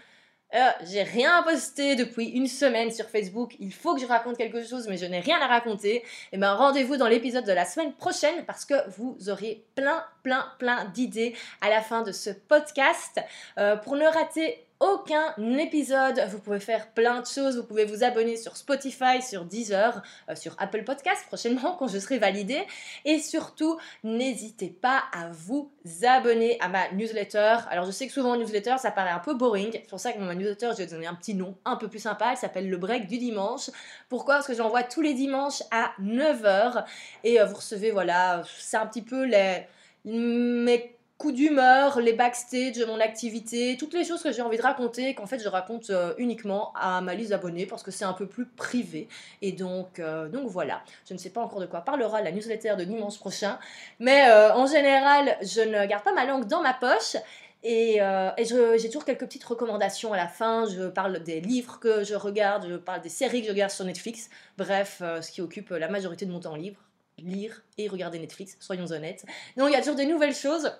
[0.55, 4.64] euh, j'ai rien posté depuis une semaine sur Facebook, il faut que je raconte quelque
[4.64, 5.97] chose, mais je n'ai rien à raconter.
[5.97, 10.05] Et eh bien rendez-vous dans l'épisode de la semaine prochaine parce que vous aurez plein,
[10.22, 13.20] plein, plein d'idées à la fin de ce podcast.
[13.59, 16.20] Euh, pour ne rater aucun épisode.
[16.30, 17.57] Vous pouvez faire plein de choses.
[17.57, 21.99] Vous pouvez vous abonner sur Spotify, sur Deezer, euh, sur Apple Podcast prochainement quand je
[21.99, 22.62] serai validée.
[23.05, 25.70] Et surtout, n'hésitez pas à vous
[26.03, 27.57] abonner à ma newsletter.
[27.70, 29.70] Alors je sais que souvent newsletter ça paraît un peu boring.
[29.72, 32.01] C'est pour ça que ma newsletter je vais donner un petit nom un peu plus
[32.01, 32.32] sympa.
[32.32, 33.70] Elle s'appelle le break du dimanche.
[34.09, 34.35] Pourquoi?
[34.35, 36.85] Parce que j'envoie tous les dimanches à 9h
[37.24, 39.66] et euh, vous recevez voilà, c'est un petit peu les
[40.05, 40.93] mes
[41.25, 45.14] coup d'humeur, les backstage de mon activité, toutes les choses que j'ai envie de raconter,
[45.14, 48.27] qu'en fait je raconte euh, uniquement à ma liste d'abonnés parce que c'est un peu
[48.27, 49.09] plus privé.
[49.41, 52.75] Et donc, euh, donc voilà, je ne sais pas encore de quoi parlera la newsletter
[52.77, 53.59] de dimanche prochain,
[54.01, 57.16] mais euh, en général, je ne garde pas ma langue dans ma poche.
[57.62, 58.01] Et,
[58.37, 60.66] et j'ai toujours quelques petites recommandations à la fin.
[60.68, 63.87] Je parle des livres que je regarde, je parle des séries que je regarde sur
[63.87, 64.29] Netflix.
[64.59, 66.77] Bref, ce qui occupe la majorité de mon temps libre
[67.18, 69.25] lire et regarder Netflix, soyons honnêtes.
[69.57, 70.70] Donc il y a toujours des nouvelles choses.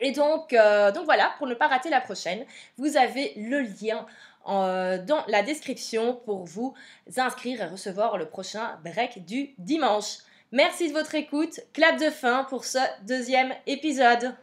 [0.00, 2.44] Et donc, euh, donc voilà, pour ne pas rater la prochaine,
[2.78, 4.06] vous avez le lien
[4.48, 6.74] euh, dans la description pour vous
[7.16, 10.18] inscrire et recevoir le prochain break du dimanche.
[10.50, 11.60] Merci de votre écoute.
[11.72, 14.34] Clap de fin pour ce deuxième épisode.